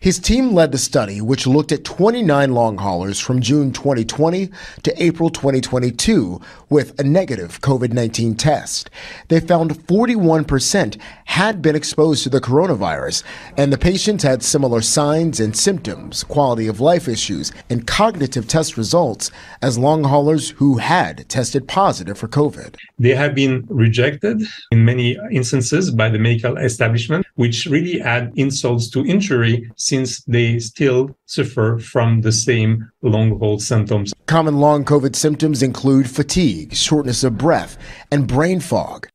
His 0.00 0.18
team 0.18 0.52
led 0.52 0.72
the 0.72 0.78
study, 0.78 1.20
which 1.20 1.46
looked 1.46 1.72
at 1.72 1.84
29 1.84 2.52
long 2.52 2.78
haulers 2.78 3.18
from 3.18 3.40
June 3.40 3.72
2020 3.72 4.50
to 4.82 5.02
April 5.02 5.30
2022 5.30 6.40
with 6.68 6.98
a 7.00 7.02
negative 7.02 7.60
COVID 7.60 7.92
19 7.92 8.34
test. 8.34 8.90
They 9.28 9.40
found 9.40 9.86
41% 9.86 10.98
had 11.26 11.60
been 11.60 11.76
exposed 11.76 12.22
to 12.22 12.28
the 12.28 12.40
coronavirus, 12.40 13.22
and 13.56 13.72
the 13.72 13.78
patients 13.78 14.22
had 14.22 14.42
similar 14.42 14.80
signs 14.80 15.40
and 15.40 15.56
symptoms, 15.56 16.24
quality 16.24 16.66
of 16.66 16.80
life 16.80 17.08
issues, 17.08 17.52
and 17.68 17.86
cognitive 17.86 18.46
test 18.46 18.76
results 18.76 19.30
as 19.62 19.78
long 19.78 20.04
haulers 20.04 20.50
who 20.50 20.78
had 20.78 21.28
tested 21.28 21.66
positive 21.68 22.18
for 22.18 22.28
COVID. 22.28 22.76
They 22.98 23.14
have 23.14 23.34
been 23.34 23.66
rejected 23.68 24.42
in 24.70 24.84
many 24.84 25.18
instances 25.30 25.90
by 25.90 26.08
the 26.08 26.18
medical 26.18 26.56
establishment, 26.56 27.25
which 27.36 27.66
really 27.66 28.02
add 28.02 28.32
insults 28.36 28.90
to 28.90 29.06
injury 29.06 29.70
since 29.76 30.22
they 30.24 30.58
still 30.58 31.16
suffer 31.26 31.78
from 31.78 32.20
the 32.20 32.32
same 32.32 32.90
long 33.02 33.38
haul 33.38 33.58
symptoms. 33.58 34.12
Common 34.26 34.58
long 34.58 34.84
COVID 34.84 35.14
symptoms 35.14 35.62
include 35.62 36.10
fatigue, 36.10 36.74
shortness 36.74 37.22
of 37.24 37.38
breath, 37.38 37.78
and 38.10 38.26
brain 38.26 38.60
fog. 38.60 39.08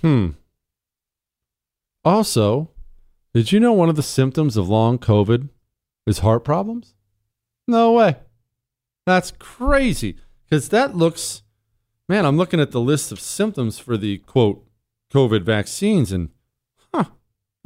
Hmm. 0.00 0.30
Also, 2.04 2.70
did 3.34 3.52
you 3.52 3.60
know 3.60 3.72
one 3.72 3.88
of 3.88 3.96
the 3.96 4.02
symptoms 4.02 4.56
of 4.56 4.68
long 4.68 4.98
COVID 4.98 5.48
is 6.06 6.20
heart 6.20 6.44
problems? 6.44 6.94
No 7.68 7.92
way. 7.92 8.16
That's 9.04 9.32
crazy. 9.32 10.16
Because 10.48 10.68
that 10.70 10.96
looks, 10.96 11.42
man, 12.08 12.24
I'm 12.24 12.36
looking 12.36 12.60
at 12.60 12.70
the 12.70 12.80
list 12.80 13.10
of 13.12 13.20
symptoms 13.20 13.78
for 13.78 13.96
the 13.96 14.18
quote 14.18 14.64
COVID 15.12 15.42
vaccines, 15.42 16.12
and 16.12 16.28
huh, 16.28 16.35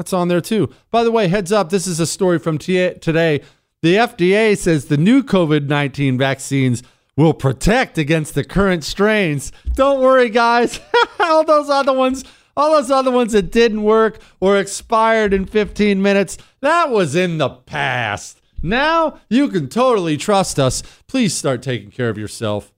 that's 0.01 0.15
on 0.15 0.29
there 0.29 0.41
too. 0.41 0.71
By 0.91 1.05
the 1.05 1.11
way, 1.11 1.29
heads 1.29 1.53
up, 1.53 1.69
this 1.69 1.87
is 1.87 2.01
a 2.01 2.07
story 2.07 2.39
from 2.39 2.57
t- 2.57 2.95
today. 2.95 3.43
The 3.83 3.97
FDA 3.97 4.57
says 4.57 4.87
the 4.87 4.97
new 4.97 5.23
COVID 5.23 5.69
19 5.69 6.17
vaccines 6.17 6.83
will 7.19 7.35
protect 7.35 7.99
against 7.99 8.35
the 8.35 8.43
current 8.43 8.83
strains. 8.83 9.53
Don't 9.75 10.01
worry, 10.01 10.31
guys. 10.31 10.81
All 11.21 11.45
those 11.45 11.69
other 11.69 11.93
ones 11.93 12.25
all 12.57 12.73
those 12.73 12.91
other 12.91 13.13
ones 13.13 13.33
that 13.33 13.51
didn't 13.53 13.83
work 13.83 14.19
or 14.39 14.59
expired 14.59 15.33
in 15.33 15.47
15 15.47 16.03
minutes, 16.03 16.37
that 16.61 16.91
was 16.91 17.15
in 17.15 17.39
the 17.39 17.49
past. 17.49 18.43
Now 18.61 19.21
you 19.31 19.49
can 19.49 19.69
totally 19.69 20.19
trust 20.19 20.59
us. 20.59 20.83
Please 21.07 21.33
start 21.33 21.63
taking 21.63 21.91
care 21.91 22.11
of 22.11 22.19
yourself. 22.19 22.75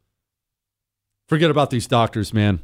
Forget 1.26 1.50
about 1.50 1.70
these 1.70 1.88
doctors, 1.88 2.32
man. 2.32 2.60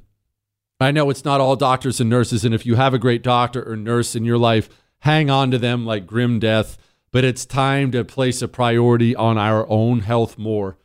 I 0.80 0.92
know 0.92 1.10
it's 1.10 1.24
not 1.24 1.40
all 1.40 1.56
doctors 1.56 2.00
and 2.00 2.08
nurses, 2.08 2.44
and 2.44 2.54
if 2.54 2.64
you 2.64 2.76
have 2.76 2.94
a 2.94 2.98
great 2.98 3.22
doctor 3.22 3.68
or 3.68 3.76
nurse 3.76 4.14
in 4.14 4.24
your 4.24 4.38
life, 4.38 4.68
hang 5.00 5.28
on 5.28 5.50
to 5.50 5.58
them 5.58 5.84
like 5.84 6.06
grim 6.06 6.38
death. 6.38 6.78
But 7.10 7.24
it's 7.24 7.46
time 7.46 7.90
to 7.92 8.04
place 8.04 8.42
a 8.42 8.48
priority 8.48 9.16
on 9.16 9.38
our 9.38 9.68
own 9.68 10.00
health 10.00 10.38
more. 10.38 10.76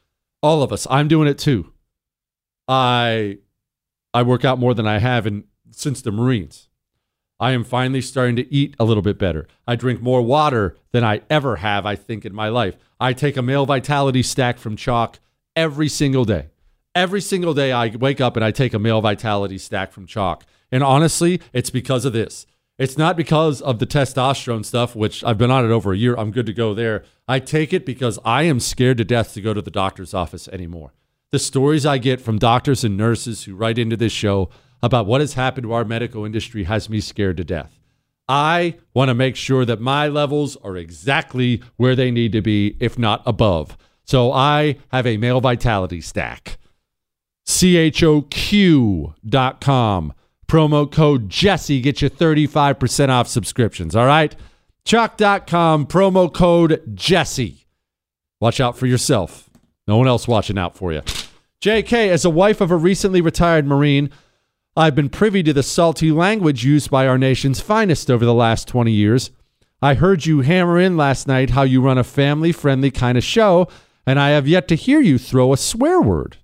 All 0.41 0.63
of 0.63 0.71
us. 0.71 0.88
I'm 0.89 1.08
doing 1.08 1.27
it 1.27 1.38
too. 1.38 1.73
I 2.67 3.39
I 4.13 4.23
work 4.23 4.45
out 4.45 4.60
more 4.60 4.73
than 4.73 4.88
I 4.88 4.99
have 4.99 5.27
in, 5.27 5.43
since 5.71 6.01
the 6.01 6.12
Marines. 6.12 6.69
I 7.39 7.51
am 7.51 7.63
finally 7.63 8.01
starting 8.01 8.36
to 8.38 8.53
eat 8.53 8.75
a 8.79 8.86
little 8.86 9.03
bit 9.03 9.19
better. 9.19 9.47
I 9.67 9.75
drink 9.75 10.01
more 10.01 10.21
water 10.21 10.77
than 10.91 11.03
I 11.03 11.21
ever 11.29 11.58
have, 11.58 11.86
I 11.86 11.95
think, 11.95 12.25
in 12.25 12.34
my 12.34 12.47
life. 12.47 12.77
I 12.99 13.12
take 13.12 13.36
a 13.36 13.41
male 13.41 13.65
vitality 13.65 14.23
stack 14.23 14.58
from 14.60 14.77
Choq 14.77 15.15
every 15.56 15.89
single 15.89 16.23
day. 16.23 16.51
Every 16.95 17.21
single 17.21 17.56
day, 17.56 17.71
I 17.71 17.88
wake 17.88 18.21
up 18.21 18.36
and 18.36 18.45
I 18.45 18.51
take 18.51 18.73
a 18.73 18.79
male 18.79 19.01
vitality 19.01 19.58
stack 19.58 19.91
from 19.91 20.06
Choq. 20.06 20.43
And 20.71 20.84
honestly, 20.84 21.41
it's 21.51 21.71
because 21.71 22.06
of 22.06 22.13
this. 22.13 22.45
It's 22.77 22.99
not 22.99 23.17
because 23.17 23.62
of 23.62 23.79
the 23.79 23.88
testosterone 23.88 24.63
stuff, 24.63 24.95
which 24.95 25.23
I've 25.23 25.38
been 25.38 25.49
on 25.49 25.65
it 25.65 25.71
over 25.71 25.93
a 25.93 25.97
year. 25.97 26.15
I'm 26.15 26.29
good 26.29 26.45
to 26.45 26.53
go 26.53 26.75
there. 26.75 27.03
I 27.27 27.39
take 27.39 27.73
it 27.73 27.86
because 27.86 28.19
I 28.23 28.43
am 28.43 28.60
scared 28.60 28.97
to 28.97 29.03
death 29.03 29.34
to 29.34 29.41
go 29.41 29.56
to 29.56 29.62
the 29.62 29.71
doctor's 29.71 30.13
office 30.13 30.47
anymore. 30.49 30.93
The 31.32 31.39
stories 31.39 31.84
I 31.84 31.97
get 31.97 32.21
from 32.21 32.38
doctors 32.38 32.84
and 32.84 32.95
nurses 32.95 33.45
who 33.45 33.56
write 33.56 33.79
into 33.79 33.97
this 33.97 34.12
show 34.12 34.49
about 34.84 35.08
what 35.08 35.21
has 35.21 35.34
happened 35.34 35.63
to 35.63 35.73
our 35.73 35.86
medical 35.86 36.25
industry 36.25 36.65
has 36.65 36.89
me 36.89 36.99
scared 36.99 37.38
to 37.38 37.43
death. 37.43 37.79
I 38.27 38.75
want 38.93 39.10
to 39.10 39.15
make 39.15 39.36
sure 39.36 39.65
that 39.65 39.82
my 39.82 40.08
levels 40.08 40.58
are 40.58 40.77
exactly 40.77 41.63
where 41.77 41.95
they 41.95 42.12
need 42.12 42.32
to 42.34 42.41
be, 42.41 42.77
if 42.79 42.99
not 42.99 43.23
above. 43.25 43.77
So 44.03 44.32
I 44.32 44.77
have 44.91 45.08
a 45.08 45.17
male 45.17 45.41
vitality 45.41 46.01
stack. 46.01 46.58
CHOQ.com. 47.45 49.13
Promo 50.47 50.91
code 50.91 51.29
Jesse 51.29 51.82
gets 51.82 52.01
you 52.01 52.10
35% 52.10 53.10
off 53.10 53.27
subscriptions. 53.27 53.95
All 53.95 54.06
right? 54.06 54.36
Choq.com. 54.86 55.88
Promo 55.88 56.32
code 56.34 56.82
Jesse. 56.93 57.65
Watch 58.39 58.60
out 58.60 58.77
for 58.77 58.86
yourself. 58.86 59.49
No 59.88 59.97
one 59.97 60.08
else 60.08 60.27
watching 60.27 60.58
out 60.58 60.75
for 60.75 60.93
you. 60.93 61.01
JK, 61.62 62.10
as 62.10 62.25
a 62.25 62.29
wife 62.29 62.60
of 62.62 62.71
a 62.71 62.75
recently 62.75 63.21
retired 63.21 63.65
Marine, 63.65 64.10
I've 64.75 64.95
been 64.95 65.10
privy 65.10 65.43
to 65.43 65.53
the 65.53 65.63
salty 65.63 66.12
language 66.12 66.65
used 66.65 66.89
by 66.89 67.08
our 67.08 67.17
nation's 67.17 67.62
finest 67.62 68.12
over 68.12 68.25
the 68.25 68.34
last 68.34 68.67
20 68.67 68.91
years. 68.91 69.32
I 69.82 69.93
heard 69.93 70.25
you 70.25 70.41
hammer 70.41 70.79
in 70.79 70.97
last 70.97 71.27
night 71.27 71.51
how 71.51 71.63
you 71.63 71.82
run 71.82 71.97
a 71.97 72.03
family 72.03 72.51
friendly 72.51 72.91
kind 72.91 73.17
of 73.17 73.23
show, 73.23 73.67
and 74.06 74.19
I 74.19 74.29
have 74.29 74.47
yet 74.47 74.67
to 74.69 74.75
hear 74.75 74.99
you 74.99 75.17
throw 75.17 75.53
a 75.53 75.58
swear 75.58 76.01
word. 76.01 76.38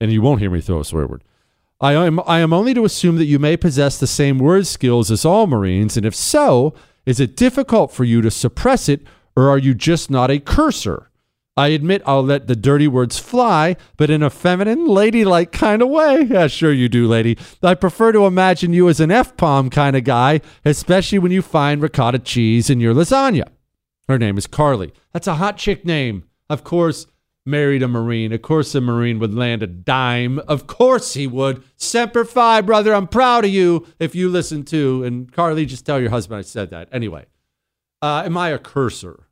And 0.00 0.12
you 0.12 0.22
won't 0.22 0.40
hear 0.40 0.50
me 0.50 0.60
throw 0.60 0.80
a 0.80 0.84
swear 0.84 1.06
word. 1.06 1.24
I 1.80 1.92
am, 1.92 2.20
I 2.26 2.40
am 2.40 2.52
only 2.52 2.72
to 2.74 2.84
assume 2.84 3.16
that 3.16 3.26
you 3.26 3.38
may 3.38 3.56
possess 3.56 3.98
the 3.98 4.06
same 4.06 4.38
word 4.38 4.66
skills 4.66 5.10
as 5.10 5.24
all 5.24 5.46
Marines, 5.46 5.96
and 5.96 6.06
if 6.06 6.14
so, 6.14 6.74
is 7.04 7.20
it 7.20 7.36
difficult 7.36 7.92
for 7.92 8.04
you 8.04 8.22
to 8.22 8.30
suppress 8.30 8.88
it, 8.88 9.02
or 9.36 9.48
are 9.48 9.58
you 9.58 9.74
just 9.74 10.10
not 10.10 10.30
a 10.30 10.38
cursor? 10.38 11.10
I 11.56 11.68
admit 11.68 12.02
I'll 12.04 12.22
let 12.24 12.48
the 12.48 12.56
dirty 12.56 12.88
words 12.88 13.18
fly, 13.18 13.76
but 13.96 14.10
in 14.10 14.22
a 14.22 14.30
feminine, 14.30 14.86
ladylike 14.86 15.52
kind 15.52 15.82
of 15.82 15.88
way. 15.88 16.22
Yeah, 16.30 16.48
sure 16.48 16.72
you 16.72 16.88
do, 16.88 17.06
lady. 17.06 17.38
I 17.62 17.74
prefer 17.74 18.10
to 18.12 18.26
imagine 18.26 18.72
you 18.72 18.88
as 18.88 18.98
an 18.98 19.12
F 19.12 19.36
palm 19.36 19.70
kind 19.70 19.94
of 19.94 20.02
guy, 20.02 20.40
especially 20.64 21.20
when 21.20 21.30
you 21.30 21.42
find 21.42 21.80
ricotta 21.80 22.18
cheese 22.18 22.70
in 22.70 22.80
your 22.80 22.94
lasagna. 22.94 23.48
Her 24.08 24.18
name 24.18 24.36
is 24.36 24.48
Carly. 24.48 24.92
That's 25.12 25.28
a 25.28 25.36
hot 25.36 25.56
chick 25.56 25.84
name. 25.84 26.24
Of 26.50 26.64
course, 26.64 27.06
married 27.46 27.82
a 27.82 27.88
Marine. 27.88 28.32
Of 28.32 28.42
course, 28.42 28.74
a 28.74 28.80
Marine 28.80 29.18
would 29.18 29.34
land 29.34 29.62
a 29.62 29.66
dime. 29.66 30.38
Of 30.40 30.66
course, 30.66 31.14
he 31.14 31.26
would. 31.26 31.62
Semper 31.76 32.24
Fi, 32.24 32.60
brother. 32.60 32.94
I'm 32.94 33.06
proud 33.06 33.44
of 33.44 33.50
you 33.50 33.86
if 33.98 34.14
you 34.14 34.28
listen 34.28 34.64
to. 34.66 35.04
And 35.04 35.30
Carly, 35.32 35.66
just 35.66 35.84
tell 35.84 36.00
your 36.00 36.10
husband 36.10 36.38
I 36.38 36.42
said 36.42 36.70
that. 36.70 36.88
Anyway, 36.92 37.26
uh, 38.02 38.22
am 38.24 38.36
I 38.36 38.50
a 38.50 38.58
cursor? 38.58 39.28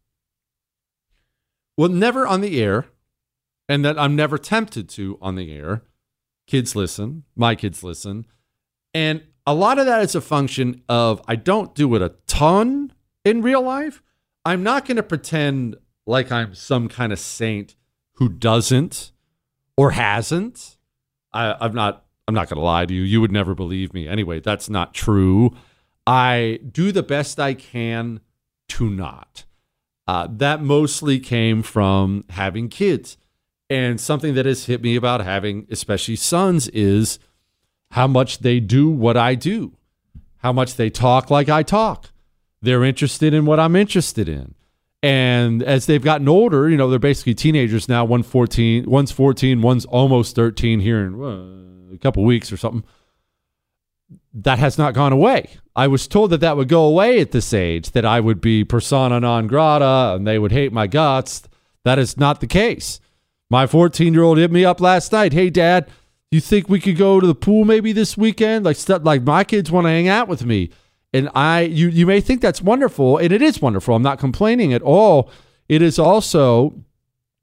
Well, 1.76 1.88
never 1.88 2.26
on 2.26 2.42
the 2.42 2.62
air, 2.62 2.86
and 3.68 3.84
that 3.84 3.98
I'm 3.98 4.14
never 4.14 4.36
tempted 4.36 4.88
to 4.90 5.18
on 5.22 5.36
the 5.36 5.52
air. 5.52 5.82
Kids 6.46 6.76
listen, 6.76 7.24
my 7.34 7.54
kids 7.54 7.82
listen. 7.82 8.26
And 8.92 9.22
a 9.46 9.54
lot 9.54 9.78
of 9.78 9.86
that 9.86 10.02
is 10.02 10.14
a 10.14 10.20
function 10.20 10.82
of 10.88 11.22
I 11.26 11.36
don't 11.36 11.74
do 11.74 11.94
it 11.94 12.02
a 12.02 12.14
ton 12.26 12.92
in 13.24 13.40
real 13.42 13.62
life. 13.62 14.02
I'm 14.44 14.62
not 14.62 14.84
going 14.84 14.96
to 14.96 15.02
pretend 15.02 15.76
like 16.06 16.30
I'm 16.30 16.54
some 16.54 16.88
kind 16.88 17.12
of 17.12 17.18
saint 17.18 17.74
who 18.14 18.28
doesn't 18.28 19.12
or 19.76 19.92
hasn't. 19.92 20.76
I, 21.32 21.56
I'm 21.60 21.74
not. 21.74 22.04
I'm 22.28 22.34
not 22.34 22.48
going 22.48 22.58
to 22.58 22.64
lie 22.64 22.86
to 22.86 22.94
you. 22.94 23.02
You 23.02 23.20
would 23.20 23.32
never 23.32 23.54
believe 23.54 23.92
me. 23.92 24.06
Anyway, 24.06 24.38
that's 24.38 24.70
not 24.70 24.94
true. 24.94 25.56
I 26.06 26.60
do 26.70 26.92
the 26.92 27.02
best 27.02 27.40
I 27.40 27.54
can 27.54 28.20
to 28.68 28.88
not. 28.88 29.44
Uh, 30.06 30.28
that 30.30 30.62
mostly 30.62 31.18
came 31.18 31.62
from 31.62 32.24
having 32.30 32.68
kids. 32.68 33.16
And 33.68 34.00
something 34.00 34.34
that 34.34 34.46
has 34.46 34.66
hit 34.66 34.82
me 34.82 34.96
about 34.96 35.22
having, 35.22 35.66
especially 35.70 36.16
sons, 36.16 36.68
is 36.68 37.18
how 37.92 38.06
much 38.06 38.38
they 38.38 38.60
do 38.60 38.88
what 38.88 39.16
I 39.16 39.34
do, 39.34 39.76
how 40.38 40.52
much 40.52 40.76
they 40.76 40.90
talk 40.90 41.30
like 41.30 41.48
I 41.48 41.62
talk. 41.62 42.10
They're 42.60 42.84
interested 42.84 43.34
in 43.34 43.46
what 43.46 43.58
I'm 43.58 43.74
interested 43.74 44.28
in. 44.28 44.54
And 45.02 45.62
as 45.64 45.86
they've 45.86 46.02
gotten 46.02 46.28
older, 46.28 46.70
you 46.70 46.76
know, 46.76 46.88
they're 46.88 46.98
basically 46.98 47.34
teenagers 47.34 47.88
now. 47.88 48.04
One 48.04 48.22
14, 48.22 48.88
one's 48.88 49.10
14, 49.10 49.60
one's 49.60 49.84
almost 49.86 50.36
13 50.36 50.80
here 50.80 51.04
in 51.04 51.20
uh, 51.20 51.94
a 51.94 51.98
couple 51.98 52.24
weeks 52.24 52.52
or 52.52 52.56
something. 52.56 52.84
That 54.32 54.58
has 54.60 54.78
not 54.78 54.94
gone 54.94 55.12
away. 55.12 55.50
I 55.74 55.88
was 55.88 56.06
told 56.06 56.30
that 56.30 56.40
that 56.40 56.56
would 56.56 56.68
go 56.68 56.84
away 56.84 57.20
at 57.20 57.32
this 57.32 57.52
age, 57.52 57.90
that 57.90 58.04
I 58.04 58.20
would 58.20 58.40
be 58.40 58.64
persona 58.64 59.18
non 59.20 59.46
grata 59.48 60.14
and 60.16 60.26
they 60.26 60.38
would 60.38 60.52
hate 60.52 60.72
my 60.72 60.86
guts. 60.86 61.42
That 61.84 61.98
is 61.98 62.16
not 62.16 62.40
the 62.40 62.46
case. 62.46 63.00
My 63.50 63.66
14 63.66 64.14
year 64.14 64.22
old 64.22 64.38
hit 64.38 64.52
me 64.52 64.64
up 64.64 64.80
last 64.80 65.12
night. 65.12 65.32
Hey, 65.32 65.50
Dad, 65.50 65.88
you 66.30 66.40
think 66.40 66.68
we 66.68 66.80
could 66.80 66.96
go 66.96 67.20
to 67.20 67.26
the 67.26 67.34
pool 67.34 67.64
maybe 67.64 67.92
this 67.92 68.16
weekend? 68.16 68.64
Like 68.64 68.76
stuff 68.76 69.02
like 69.04 69.22
my 69.22 69.44
kids 69.44 69.70
want 69.70 69.86
to 69.86 69.90
hang 69.90 70.08
out 70.08 70.28
with 70.28 70.46
me. 70.46 70.70
And 71.12 71.28
I 71.34 71.62
you 71.62 71.88
you 71.88 72.06
may 72.06 72.20
think 72.20 72.40
that's 72.40 72.62
wonderful, 72.62 73.18
and 73.18 73.32
it 73.32 73.42
is 73.42 73.60
wonderful. 73.60 73.94
I'm 73.94 74.02
not 74.02 74.18
complaining 74.18 74.72
at 74.72 74.82
all. 74.82 75.30
It 75.68 75.82
is 75.82 75.98
also 75.98 76.74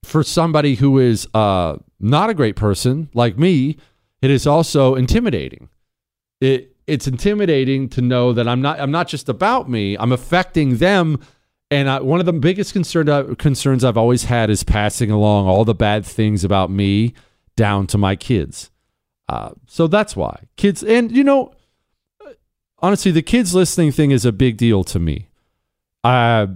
for 0.04 0.24
somebody 0.24 0.76
who 0.76 0.98
is 0.98 1.28
uh, 1.34 1.78
not 2.00 2.30
a 2.30 2.34
great 2.34 2.56
person 2.56 3.10
like 3.14 3.38
me, 3.38 3.78
it 4.22 4.32
is 4.32 4.48
also 4.48 4.96
intimidating. 4.96 5.70
It 6.42 6.76
it's 6.88 7.08
intimidating 7.08 7.88
to 7.90 8.02
know 8.02 8.34
that 8.34 8.48
I'm 8.48 8.62
not 8.62 8.80
I'm 8.80 8.92
not 8.92 9.08
just 9.08 9.30
about 9.30 9.70
me. 9.70 9.98
I'm 9.98 10.12
affecting 10.12 10.78
them. 10.78 11.20
And 11.72 11.88
I, 11.88 12.00
one 12.00 12.20
of 12.20 12.26
the 12.26 12.34
biggest 12.34 12.74
concern, 12.74 13.36
concerns 13.36 13.84
I've 13.84 13.98
always 13.98 14.24
had 14.24 14.50
is 14.50 14.64
passing 14.64 15.12
along 15.12 15.48
all 15.48 15.66
the 15.66 15.76
bad 15.76 16.04
things 16.04 16.44
about 16.44 16.72
me 16.72 17.14
down 17.56 17.86
to 17.88 17.98
my 18.00 18.16
kids. 18.16 18.72
Uh, 19.28 19.52
so 19.68 19.86
that's 19.86 20.16
why 20.16 20.46
kids, 20.56 20.84
and 20.84 21.12
you 21.12 21.24
know, 21.24 21.54
honestly, 22.82 23.12
the 23.12 23.22
kids 23.22 23.54
listening 23.54 23.92
thing 23.92 24.12
is 24.12 24.26
a 24.26 24.32
big 24.32 24.58
deal 24.58 24.84
to 24.86 25.00
me. 25.00 25.30
I 26.04 26.48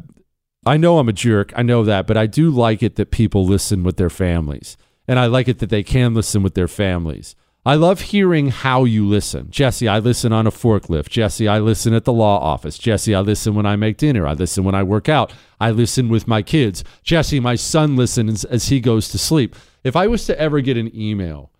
I 0.65 0.77
know 0.77 0.97
I'm 0.97 1.09
a 1.09 1.13
jerk, 1.13 1.51
I 1.55 1.63
know 1.63 1.83
that, 1.83 2.07
but 2.07 2.15
I 2.15 2.25
do 2.25 2.49
like 2.49 2.81
it 2.81 2.95
that 2.95 3.11
people 3.11 3.45
listen 3.45 3.83
with 3.83 3.97
their 3.97 4.09
families, 4.09 4.77
and 5.07 5.19
I 5.19 5.25
like 5.25 5.47
it 5.47 5.59
that 5.59 5.69
they 5.69 5.83
can 5.83 6.13
listen 6.13 6.41
with 6.41 6.53
their 6.53 6.69
families. 6.69 7.35
I 7.65 7.75
love 7.75 8.01
hearing 8.01 8.49
how 8.49 8.83
you 8.83 9.07
listen. 9.07 9.49
Jesse, 9.49 9.87
I 9.87 9.99
listen 9.99 10.33
on 10.33 10.45
a 10.45 10.51
forklift. 10.51 11.07
Jesse, 11.07 11.47
I 11.47 11.59
listen 11.59 11.93
at 11.93 12.03
the 12.03 12.11
law 12.11 12.37
office. 12.39 12.77
Jesse, 12.77 13.15
I 13.15 13.21
listen 13.21 13.55
when 13.55 13.65
I 13.65 13.77
make 13.77 13.95
dinner. 13.95 14.27
I 14.27 14.33
listen 14.33 14.65
when 14.65 14.75
I 14.75 14.83
work 14.83 15.07
out. 15.07 15.31
I 15.61 15.71
listen 15.71 16.09
with 16.09 16.27
my 16.27 16.41
kids. 16.41 16.83
Jesse, 17.03 17.39
my 17.39 17.55
son 17.55 17.95
listens 17.95 18.43
as 18.43 18.67
he 18.67 18.81
goes 18.81 19.07
to 19.09 19.17
sleep. 19.17 19.55
If 19.81 19.95
I 19.95 20.07
was 20.07 20.25
to 20.25 20.37
ever 20.37 20.59
get 20.59 20.75
an 20.75 20.93
email 20.93 21.51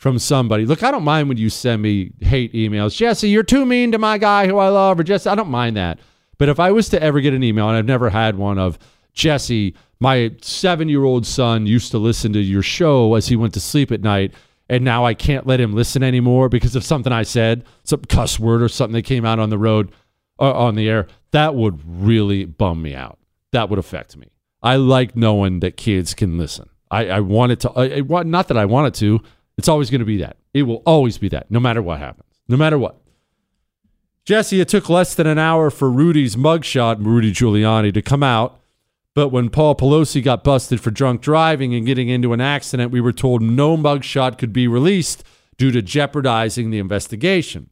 from 0.00 0.18
somebody, 0.18 0.64
look, 0.64 0.82
I 0.82 0.90
don't 0.90 1.04
mind 1.04 1.28
when 1.28 1.36
you 1.36 1.50
send 1.50 1.82
me 1.82 2.12
hate 2.20 2.54
emails. 2.54 2.96
Jesse, 2.96 3.28
you're 3.28 3.42
too 3.42 3.66
mean 3.66 3.92
to 3.92 3.98
my 3.98 4.16
guy 4.16 4.46
who 4.46 4.56
I 4.56 4.68
love, 4.68 4.98
or 4.98 5.02
Jesse, 5.02 5.28
I 5.28 5.34
don't 5.34 5.50
mind 5.50 5.76
that. 5.76 5.98
But 6.38 6.48
if 6.48 6.58
I 6.58 6.72
was 6.72 6.88
to 6.88 7.02
ever 7.02 7.20
get 7.20 7.34
an 7.34 7.44
email, 7.44 7.68
and 7.68 7.76
I've 7.76 7.84
never 7.84 8.08
had 8.08 8.36
one 8.36 8.58
of 8.58 8.78
Jesse, 9.12 9.74
my 10.00 10.32
seven 10.40 10.88
year 10.88 11.04
old 11.04 11.26
son 11.26 11.66
used 11.66 11.90
to 11.90 11.98
listen 11.98 12.32
to 12.32 12.40
your 12.40 12.62
show 12.62 13.14
as 13.14 13.28
he 13.28 13.36
went 13.36 13.52
to 13.54 13.60
sleep 13.60 13.92
at 13.92 14.00
night 14.00 14.32
and 14.70 14.84
now 14.84 15.04
I 15.04 15.14
can't 15.14 15.48
let 15.48 15.60
him 15.60 15.74
listen 15.74 16.04
anymore 16.04 16.48
because 16.48 16.76
of 16.76 16.84
something 16.84 17.12
I 17.12 17.24
said, 17.24 17.64
some 17.82 18.02
cuss 18.02 18.38
word 18.38 18.62
or 18.62 18.68
something 18.68 18.94
that 18.94 19.02
came 19.02 19.24
out 19.24 19.40
on 19.40 19.50
the 19.50 19.58
road 19.58 19.90
uh, 20.38 20.52
on 20.52 20.76
the 20.76 20.88
air, 20.88 21.08
that 21.32 21.56
would 21.56 21.80
really 21.84 22.44
bum 22.44 22.80
me 22.80 22.94
out. 22.94 23.18
That 23.50 23.68
would 23.68 23.80
affect 23.80 24.16
me. 24.16 24.28
I 24.62 24.76
like 24.76 25.16
knowing 25.16 25.58
that 25.60 25.76
kids 25.76 26.14
can 26.14 26.38
listen. 26.38 26.70
I, 26.88 27.08
I 27.08 27.20
want 27.20 27.50
it 27.50 27.60
to, 27.60 27.70
I, 27.72 27.96
I, 27.96 28.22
not 28.22 28.46
that 28.46 28.56
I 28.56 28.64
want 28.64 28.86
it 28.86 28.98
to, 29.00 29.20
it's 29.60 29.68
always 29.68 29.90
going 29.90 30.00
to 30.00 30.04
be 30.04 30.18
that. 30.18 30.36
It 30.52 30.64
will 30.64 30.82
always 30.86 31.18
be 31.18 31.28
that, 31.28 31.50
no 31.50 31.60
matter 31.60 31.80
what 31.80 31.98
happens, 32.00 32.40
no 32.48 32.56
matter 32.56 32.78
what. 32.78 32.96
Jesse, 34.24 34.60
it 34.60 34.68
took 34.68 34.88
less 34.88 35.14
than 35.14 35.26
an 35.26 35.38
hour 35.38 35.70
for 35.70 35.90
Rudy's 35.90 36.36
mugshot, 36.36 37.04
Rudy 37.04 37.32
Giuliani, 37.32 37.94
to 37.94 38.02
come 38.02 38.22
out 38.22 38.60
but 39.14 39.28
when 39.28 39.50
Paul 39.50 39.74
Pelosi 39.74 40.22
got 40.22 40.44
busted 40.44 40.80
for 40.80 40.90
drunk 40.90 41.20
driving 41.20 41.74
and 41.74 41.84
getting 41.84 42.08
into 42.08 42.32
an 42.32 42.40
accident, 42.40 42.92
we 42.92 43.00
were 43.00 43.12
told 43.12 43.42
no 43.42 43.76
mugshot 43.76 44.38
could 44.38 44.52
be 44.52 44.68
released 44.68 45.24
due 45.58 45.72
to 45.72 45.82
jeopardizing 45.82 46.70
the 46.70 46.78
investigation. 46.78 47.70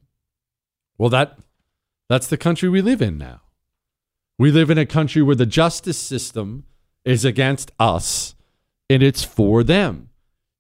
Well, 0.97 1.11
that 1.11 1.39
that's 2.09 2.27
the 2.27 2.37
country 2.37 2.69
we 2.69 2.83
live 2.83 3.01
in 3.01 3.19
now. 3.19 3.43
We 4.39 4.51
live 4.51 4.71
in 4.71 4.79
a 4.79 4.87
country 4.87 5.23
where 5.23 5.37
the 5.37 5.47
justice 5.47 5.99
system 5.99 6.65
is 7.05 7.25
against 7.25 7.71
us 7.79 8.35
and 8.91 9.03
it's 9.03 9.25
for 9.25 9.63
them. 9.63 10.08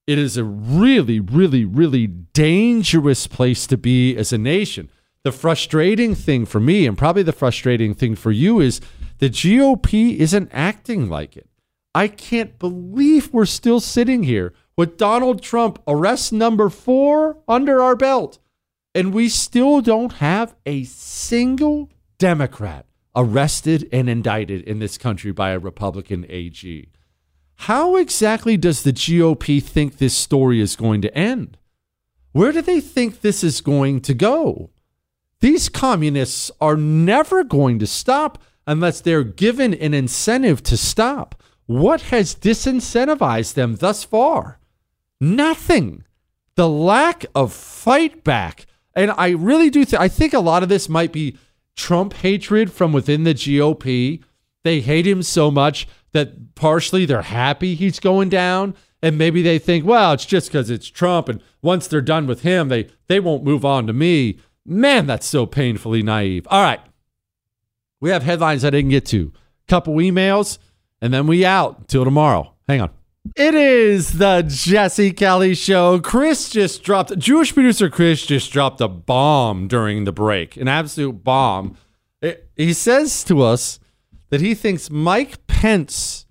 It 0.09 0.19
is 0.19 0.39
a 0.39 0.45
really, 0.45 1.21
really, 1.21 1.67
really 1.67 2.07
dangerous 2.07 3.27
place 3.27 3.67
to 3.67 3.77
be 3.77 4.17
as 4.17 4.33
a 4.33 4.39
nation. 4.39 4.91
The 5.23 5.33
frustrating 5.33 6.15
thing 6.15 6.47
for 6.47 6.61
me, 6.61 6.87
and 6.87 6.97
probably 6.97 7.23
the 7.23 7.31
frustrating 7.31 7.93
thing 7.93 8.15
for 8.15 8.31
you, 8.31 8.59
is 8.59 8.81
the 9.19 9.29
GOP 9.29 10.17
isn't 10.17 10.49
acting 10.51 11.11
like 11.11 11.37
it. 11.37 11.47
I 11.95 12.09
can't 12.09 12.59
believe 12.59 13.35
we're 13.35 13.45
still 13.45 13.81
sitting 13.81 14.23
here 14.23 14.55
with 14.79 14.97
Donald 14.97 15.43
Trump 15.43 15.83
arrest 15.87 16.33
number 16.33 16.71
four 16.71 17.37
under 17.47 17.83
our 17.83 17.95
belt, 17.95 18.39
and 18.95 19.13
we 19.13 19.29
still 19.29 19.83
don't 19.83 20.15
have 20.15 20.55
a 20.65 20.85
single 20.85 21.91
Democrat 22.17 22.87
arrested 23.15 23.87
and 23.93 24.09
indicted 24.09 24.63
in 24.63 24.79
this 24.79 24.97
country 24.97 25.33
by 25.33 25.51
a 25.51 25.59
Republican 25.59 26.25
AG. 26.31 26.89
How 27.63 27.97
exactly 27.97 28.57
does 28.57 28.83
the 28.83 28.93
GOP 28.93 29.63
think 29.63 29.99
this 29.99 30.15
story 30.15 30.61
is 30.61 30.77
going 30.77 31.03
to 31.03 31.15
end? 31.15 31.59
Where 32.33 32.53
do 32.53 32.63
they 32.63 32.81
think 32.81 33.21
this 33.21 33.43
is 33.43 33.61
going 33.61 34.01
to 34.03 34.15
go? 34.15 34.71
These 35.41 35.69
communists 35.69 36.51
are 36.61 36.77
never 36.77 37.43
going 37.43 37.79
to 37.81 37.87
stop 37.87 38.41
unless 38.67 39.01
they're 39.01 39.25
given 39.25 39.75
an 39.75 39.93
incentive 39.93 40.63
to 40.65 40.77
stop. 40.77 41.43
What 41.67 42.03
has 42.03 42.35
disincentivized 42.35 43.55
them 43.55 43.77
thus 43.77 44.05
far? 44.05 44.61
Nothing. 45.21 46.05
The 46.55 46.69
lack 46.69 47.27
of 47.35 47.53
fight 47.53 48.23
back. 48.23 48.67
And 48.95 49.11
I 49.11 49.31
really 49.31 49.69
do 49.69 49.85
think 49.85 50.01
I 50.01 50.09
think 50.09 50.33
a 50.33 50.39
lot 50.39 50.63
of 50.63 50.69
this 50.69 50.89
might 50.89 51.13
be 51.13 51.37
Trump 51.77 52.15
hatred 52.15 52.73
from 52.73 52.93
within 52.93 53.25
the 53.25 53.35
GOP. 53.35 54.23
They 54.65 54.81
hate 54.81 55.07
him 55.07 55.23
so 55.23 55.51
much 55.51 55.87
that 56.13 56.55
partially 56.55 57.05
they're 57.05 57.23
happy 57.23 57.75
he's 57.75 58.01
going 58.01 58.29
down 58.29 58.75
and 59.03 59.19
maybe 59.19 59.43
they 59.43 59.59
think 59.59 59.85
well 59.85 60.13
it's 60.13 60.27
just 60.27 60.49
because 60.49 60.71
it's 60.71 60.89
trump 60.89 61.29
and 61.29 61.43
once 61.63 61.87
they're 61.87 62.01
done 62.01 62.27
with 62.27 62.43
him 62.43 62.69
they 62.69 62.89
they 63.09 63.21
won't 63.21 63.45
move 63.45 63.65
on 63.65 63.87
to 63.87 63.93
me. 63.93 64.39
Man 64.65 65.07
that's 65.07 65.27
so 65.27 65.47
painfully 65.47 66.03
naive. 66.03 66.47
All 66.51 66.63
right. 66.63 66.81
We 68.01 68.11
have 68.11 68.23
headlines 68.23 68.65
i 68.65 68.71
didn't 68.71 68.91
get 68.91 69.07
to. 69.07 69.33
Couple 69.67 69.95
emails 69.95 70.59
and 71.01 71.13
then 71.13 71.27
we 71.27 71.45
out. 71.45 71.89
Till 71.89 72.05
tomorrow. 72.05 72.55
Hang 72.69 72.83
on. 72.83 72.91
It 73.37 73.55
is 73.55 74.19
the 74.19 74.45
Jesse 74.47 75.13
Kelly 75.13 75.55
show. 75.55 76.01
Chris 76.01 76.49
just 76.49 76.83
dropped, 76.83 77.19
Jewish 77.19 77.53
producer 77.53 77.91
Chris 77.91 78.25
just 78.25 78.51
dropped 78.53 78.81
a 78.81 78.89
bomb 78.89 79.69
during 79.69 80.05
the 80.05 80.13
break, 80.13 80.57
an 80.57 80.69
absolute 80.69 81.25
bomb. 81.25 81.77
It, 82.23 82.49
he 82.57 82.73
says 82.73 83.23
to 83.25 83.43
us 83.43 83.81
that 84.31 84.41
he 84.41 84.55
thinks 84.55 84.91
Mike 84.91 85.47
Pence 85.47 86.27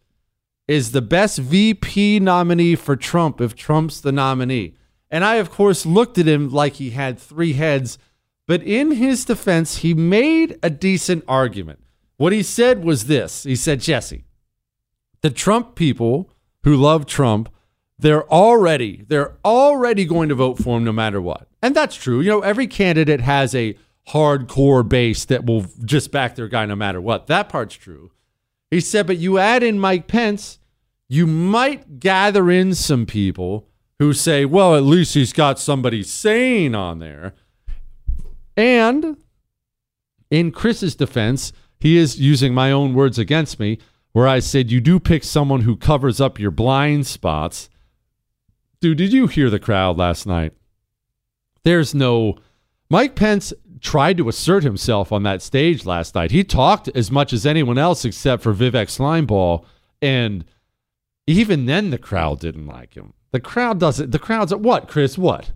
is 0.67 0.91
the 0.91 1.01
best 1.01 1.39
VP 1.39 2.19
nominee 2.19 2.75
for 2.75 2.95
Trump 2.95 3.39
if 3.39 3.55
Trump's 3.55 4.01
the 4.01 4.11
nominee. 4.11 4.75
And 5.09 5.23
I, 5.23 5.35
of 5.35 5.49
course, 5.49 5.85
looked 5.85 6.17
at 6.17 6.27
him 6.27 6.49
like 6.49 6.73
he 6.73 6.89
had 6.91 7.17
three 7.17 7.53
heads. 7.53 7.97
But 8.45 8.63
in 8.63 8.91
his 8.91 9.25
defense, 9.25 9.77
he 9.77 9.93
made 9.93 10.59
a 10.61 10.69
decent 10.69 11.23
argument. 11.27 11.79
What 12.17 12.33
he 12.33 12.43
said 12.43 12.83
was 12.83 13.05
this 13.05 13.43
He 13.43 13.55
said, 13.55 13.79
Jesse, 13.79 14.25
the 15.21 15.29
Trump 15.29 15.75
people 15.75 16.29
who 16.63 16.75
love 16.75 17.05
Trump, 17.05 17.49
they're 17.99 18.29
already, 18.31 19.05
they're 19.07 19.37
already 19.45 20.05
going 20.05 20.29
to 20.29 20.35
vote 20.35 20.57
for 20.57 20.77
him 20.77 20.83
no 20.83 20.91
matter 20.91 21.21
what. 21.21 21.47
And 21.61 21.75
that's 21.75 21.95
true. 21.95 22.19
You 22.19 22.29
know, 22.29 22.41
every 22.41 22.67
candidate 22.67 23.21
has 23.21 23.55
a 23.55 23.75
hardcore 24.09 24.87
base 24.87 25.25
that 25.25 25.45
will 25.45 25.65
just 25.83 26.11
back 26.11 26.35
their 26.35 26.47
guy 26.47 26.65
no 26.65 26.75
matter 26.75 27.01
what. 27.01 27.27
That 27.27 27.49
part's 27.49 27.75
true. 27.75 28.11
He 28.71 28.79
said, 28.81 29.07
but 29.07 29.17
you 29.17 29.37
add 29.37 29.63
in 29.63 29.79
Mike 29.79 30.07
Pence, 30.07 30.59
you 31.07 31.25
might 31.25 31.99
gather 31.99 32.51
in 32.51 32.73
some 32.73 33.05
people 33.05 33.67
who 33.99 34.13
say, 34.13 34.45
well, 34.45 34.75
at 34.75 34.83
least 34.83 35.13
he's 35.13 35.33
got 35.33 35.59
somebody 35.59 36.03
sane 36.03 36.75
on 36.75 36.99
there. 36.99 37.33
And 38.55 39.17
in 40.29 40.51
Chris's 40.51 40.95
defense, 40.95 41.53
he 41.79 41.97
is 41.97 42.19
using 42.19 42.53
my 42.53 42.71
own 42.71 42.93
words 42.93 43.17
against 43.17 43.59
me, 43.59 43.79
where 44.11 44.27
I 44.27 44.39
said, 44.39 44.71
you 44.71 44.81
do 44.81 44.99
pick 44.99 45.23
someone 45.23 45.61
who 45.61 45.75
covers 45.75 46.19
up 46.19 46.39
your 46.39 46.51
blind 46.51 47.07
spots. 47.07 47.69
Dude, 48.81 48.97
did 48.97 49.13
you 49.13 49.27
hear 49.27 49.49
the 49.49 49.59
crowd 49.59 49.97
last 49.97 50.25
night? 50.25 50.53
There's 51.63 51.93
no. 51.93 52.37
Mike 52.89 53.15
Pence 53.15 53.53
tried 53.81 54.17
to 54.17 54.29
assert 54.29 54.63
himself 54.63 55.11
on 55.11 55.23
that 55.23 55.41
stage 55.41 55.85
last 55.85 56.15
night. 56.15 56.31
He 56.31 56.43
talked 56.43 56.87
as 56.89 57.11
much 57.11 57.33
as 57.33 57.45
anyone 57.45 57.77
else 57.77 58.05
except 58.05 58.43
for 58.43 58.53
Vivek 58.53 58.87
Slimeball, 58.87 59.65
and 60.01 60.45
even 61.25 61.65
then 61.65 61.89
the 61.89 61.97
crowd 61.97 62.39
didn't 62.39 62.67
like 62.67 62.93
him. 62.95 63.13
The 63.31 63.39
crowd 63.39 63.79
doesn't. 63.79 64.11
The 64.11 64.19
crowd's 64.19 64.51
at 64.51 64.61
what, 64.61 64.87
Chris? 64.87 65.17
What? 65.17 65.51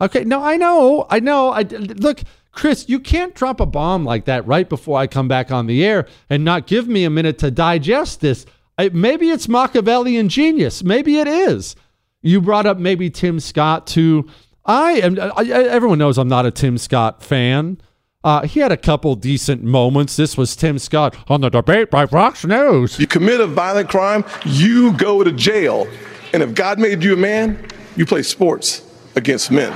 Okay, 0.00 0.24
no, 0.24 0.42
I 0.42 0.56
know, 0.56 1.06
I 1.10 1.20
know. 1.20 1.50
I 1.50 1.62
look, 1.62 2.22
Chris, 2.52 2.88
you 2.88 3.00
can't 3.00 3.34
drop 3.34 3.60
a 3.60 3.66
bomb 3.66 4.04
like 4.04 4.24
that 4.26 4.46
right 4.46 4.68
before 4.68 4.98
I 4.98 5.06
come 5.06 5.28
back 5.28 5.50
on 5.50 5.66
the 5.66 5.84
air 5.84 6.06
and 6.30 6.44
not 6.44 6.66
give 6.66 6.88
me 6.88 7.04
a 7.04 7.10
minute 7.10 7.38
to 7.38 7.50
digest 7.50 8.20
this. 8.20 8.46
I, 8.78 8.90
maybe 8.90 9.28
it's 9.30 9.48
Machiavellian 9.48 10.28
genius. 10.28 10.84
Maybe 10.84 11.18
it 11.18 11.26
is. 11.26 11.74
You 12.22 12.40
brought 12.40 12.66
up 12.66 12.78
maybe 12.78 13.10
Tim 13.10 13.40
Scott 13.40 13.86
too. 13.86 14.28
I 14.68 14.92
am. 15.00 15.18
I, 15.18 15.44
everyone 15.44 15.98
knows 15.98 16.18
I'm 16.18 16.28
not 16.28 16.44
a 16.44 16.50
Tim 16.50 16.76
Scott 16.76 17.22
fan. 17.22 17.80
Uh, 18.22 18.46
he 18.46 18.60
had 18.60 18.70
a 18.70 18.76
couple 18.76 19.14
decent 19.14 19.64
moments. 19.64 20.16
This 20.16 20.36
was 20.36 20.54
Tim 20.54 20.78
Scott 20.78 21.16
on 21.28 21.40
the 21.40 21.48
debate 21.48 21.90
by 21.90 22.04
Fox 22.04 22.44
News. 22.44 22.98
You 22.98 23.06
commit 23.06 23.40
a 23.40 23.46
violent 23.46 23.88
crime, 23.88 24.24
you 24.44 24.92
go 24.92 25.24
to 25.24 25.32
jail. 25.32 25.88
And 26.34 26.42
if 26.42 26.54
God 26.54 26.78
made 26.78 27.02
you 27.02 27.14
a 27.14 27.16
man, 27.16 27.66
you 27.96 28.04
play 28.04 28.22
sports 28.22 28.86
against 29.16 29.50
men. 29.50 29.72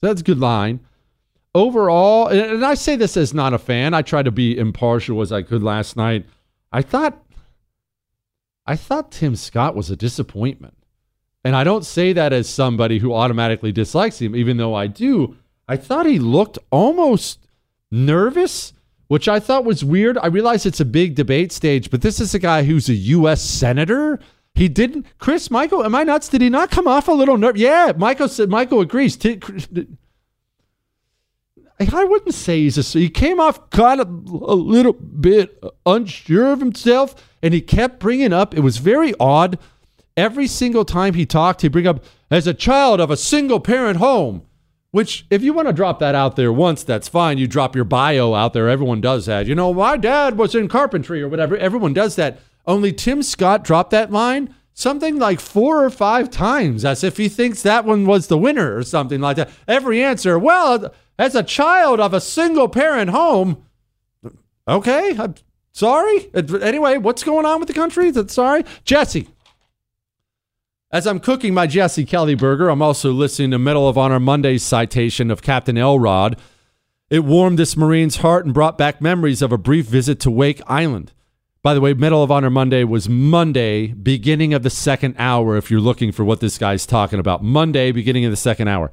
That's 0.00 0.22
a 0.22 0.24
good 0.24 0.38
line. 0.38 0.80
Overall, 1.54 2.28
and 2.28 2.64
I 2.64 2.74
say 2.74 2.96
this 2.96 3.16
as 3.18 3.34
not 3.34 3.52
a 3.52 3.58
fan, 3.58 3.92
I 3.92 4.00
tried 4.00 4.24
to 4.24 4.30
be 4.30 4.56
impartial 4.56 5.20
as 5.20 5.30
I 5.30 5.42
could 5.42 5.62
last 5.62 5.94
night. 5.96 6.24
I 6.72 6.80
thought 6.80 7.22
I 8.64 8.76
thought 8.76 9.10
Tim 9.10 9.36
Scott 9.36 9.74
was 9.74 9.90
a 9.90 9.96
disappointment. 9.96 10.77
And 11.44 11.54
I 11.54 11.64
don't 11.64 11.84
say 11.84 12.12
that 12.12 12.32
as 12.32 12.48
somebody 12.48 12.98
who 12.98 13.14
automatically 13.14 13.72
dislikes 13.72 14.20
him, 14.20 14.34
even 14.34 14.56
though 14.56 14.74
I 14.74 14.86
do. 14.86 15.36
I 15.68 15.76
thought 15.76 16.06
he 16.06 16.18
looked 16.18 16.58
almost 16.70 17.46
nervous, 17.90 18.72
which 19.06 19.28
I 19.28 19.38
thought 19.40 19.64
was 19.64 19.84
weird. 19.84 20.18
I 20.18 20.26
realize 20.26 20.66
it's 20.66 20.80
a 20.80 20.84
big 20.84 21.14
debate 21.14 21.52
stage, 21.52 21.90
but 21.90 22.02
this 22.02 22.20
is 22.20 22.34
a 22.34 22.38
guy 22.38 22.64
who's 22.64 22.88
a 22.88 22.94
U.S. 22.94 23.42
senator. 23.42 24.18
He 24.54 24.68
didn't. 24.68 25.06
Chris, 25.18 25.50
Michael, 25.50 25.84
am 25.84 25.94
I 25.94 26.02
nuts? 26.02 26.28
Did 26.28 26.40
he 26.40 26.48
not 26.48 26.70
come 26.70 26.88
off 26.88 27.06
a 27.06 27.12
little 27.12 27.38
nervous? 27.38 27.60
Yeah, 27.60 27.92
Michael 27.96 28.28
said. 28.28 28.48
Michael 28.48 28.80
agrees. 28.80 29.16
I 31.80 32.04
wouldn't 32.04 32.34
say 32.34 32.62
he's 32.62 32.94
a. 32.94 32.98
He 32.98 33.08
came 33.08 33.38
off 33.38 33.70
kind 33.70 34.00
of 34.00 34.08
a 34.08 34.54
little 34.54 34.94
bit 34.94 35.62
unsure 35.86 36.52
of 36.52 36.58
himself, 36.58 37.14
and 37.40 37.54
he 37.54 37.60
kept 37.60 38.00
bringing 38.00 38.32
up. 38.32 38.52
It 38.52 38.60
was 38.60 38.78
very 38.78 39.14
odd 39.20 39.58
every 40.18 40.46
single 40.46 40.84
time 40.84 41.14
he 41.14 41.24
talked, 41.24 41.62
he'd 41.62 41.72
bring 41.72 41.86
up 41.86 42.04
as 42.30 42.46
a 42.46 42.52
child 42.52 43.00
of 43.00 43.10
a 43.10 43.16
single 43.16 43.60
parent 43.60 43.98
home. 43.98 44.42
Which, 44.90 45.26
if 45.30 45.42
you 45.42 45.52
want 45.52 45.68
to 45.68 45.74
drop 45.74 45.98
that 45.98 46.14
out 46.14 46.36
there 46.36 46.52
once, 46.52 46.82
that's 46.82 47.08
fine. 47.08 47.36
You 47.36 47.46
drop 47.46 47.76
your 47.76 47.84
bio 47.84 48.34
out 48.34 48.54
there. 48.54 48.68
Everyone 48.68 49.02
does 49.02 49.26
that. 49.26 49.46
You 49.46 49.54
know, 49.54 49.72
my 49.74 49.98
dad 49.98 50.38
was 50.38 50.54
in 50.54 50.66
carpentry 50.66 51.22
or 51.22 51.28
whatever. 51.28 51.56
Everyone 51.58 51.92
does 51.92 52.16
that. 52.16 52.40
Only 52.66 52.92
Tim 52.92 53.22
Scott 53.22 53.64
dropped 53.64 53.90
that 53.90 54.10
line 54.10 54.54
something 54.78 55.18
like 55.18 55.40
four 55.40 55.84
or 55.84 55.90
five 55.90 56.30
times 56.30 56.84
as 56.84 57.02
if 57.02 57.16
he 57.16 57.28
thinks 57.28 57.62
that 57.62 57.84
one 57.84 58.06
was 58.06 58.28
the 58.28 58.38
winner 58.38 58.76
or 58.76 58.84
something 58.84 59.20
like 59.20 59.36
that. 59.36 59.50
Every 59.66 60.02
answer, 60.02 60.38
well, 60.38 60.94
as 61.18 61.34
a 61.34 61.42
child 61.42 61.98
of 61.98 62.14
a 62.14 62.20
single 62.20 62.68
parent 62.68 63.10
home. 63.10 63.64
Okay, 64.68 65.16
I'm 65.18 65.34
sorry. 65.72 66.30
Anyway, 66.32 66.96
what's 66.98 67.24
going 67.24 67.44
on 67.44 67.58
with 67.58 67.66
the 67.66 67.74
country? 67.74 68.12
Sorry. 68.28 68.64
Jesse, 68.84 69.28
as 70.90 71.06
I'm 71.06 71.20
cooking 71.20 71.52
my 71.52 71.66
Jesse 71.66 72.04
Kelly 72.04 72.34
burger, 72.34 72.70
I'm 72.70 72.80
also 72.80 73.12
listening 73.12 73.50
to 73.50 73.58
Medal 73.58 73.88
of 73.88 73.98
Honor 73.98 74.20
Monday's 74.20 74.62
citation 74.62 75.30
of 75.30 75.42
Captain 75.42 75.76
Elrod. 75.76 76.38
It 77.10 77.24
warmed 77.24 77.58
this 77.58 77.76
Marine's 77.76 78.16
heart 78.16 78.46
and 78.46 78.54
brought 78.54 78.78
back 78.78 79.00
memories 79.00 79.42
of 79.42 79.52
a 79.52 79.58
brief 79.58 79.86
visit 79.86 80.18
to 80.20 80.30
Wake 80.30 80.62
Island. 80.66 81.12
By 81.62 81.74
the 81.74 81.80
way, 81.80 81.92
Medal 81.92 82.22
of 82.22 82.30
Honor 82.30 82.48
Monday 82.48 82.84
was 82.84 83.08
Monday, 83.08 83.88
beginning 83.88 84.54
of 84.54 84.62
the 84.62 84.70
second 84.70 85.14
hour, 85.18 85.56
if 85.56 85.70
you're 85.70 85.80
looking 85.80 86.10
for 86.10 86.24
what 86.24 86.40
this 86.40 86.56
guy's 86.56 86.86
talking 86.86 87.18
about. 87.18 87.44
Monday, 87.44 87.92
beginning 87.92 88.24
of 88.24 88.30
the 88.30 88.36
second 88.36 88.68
hour. 88.68 88.90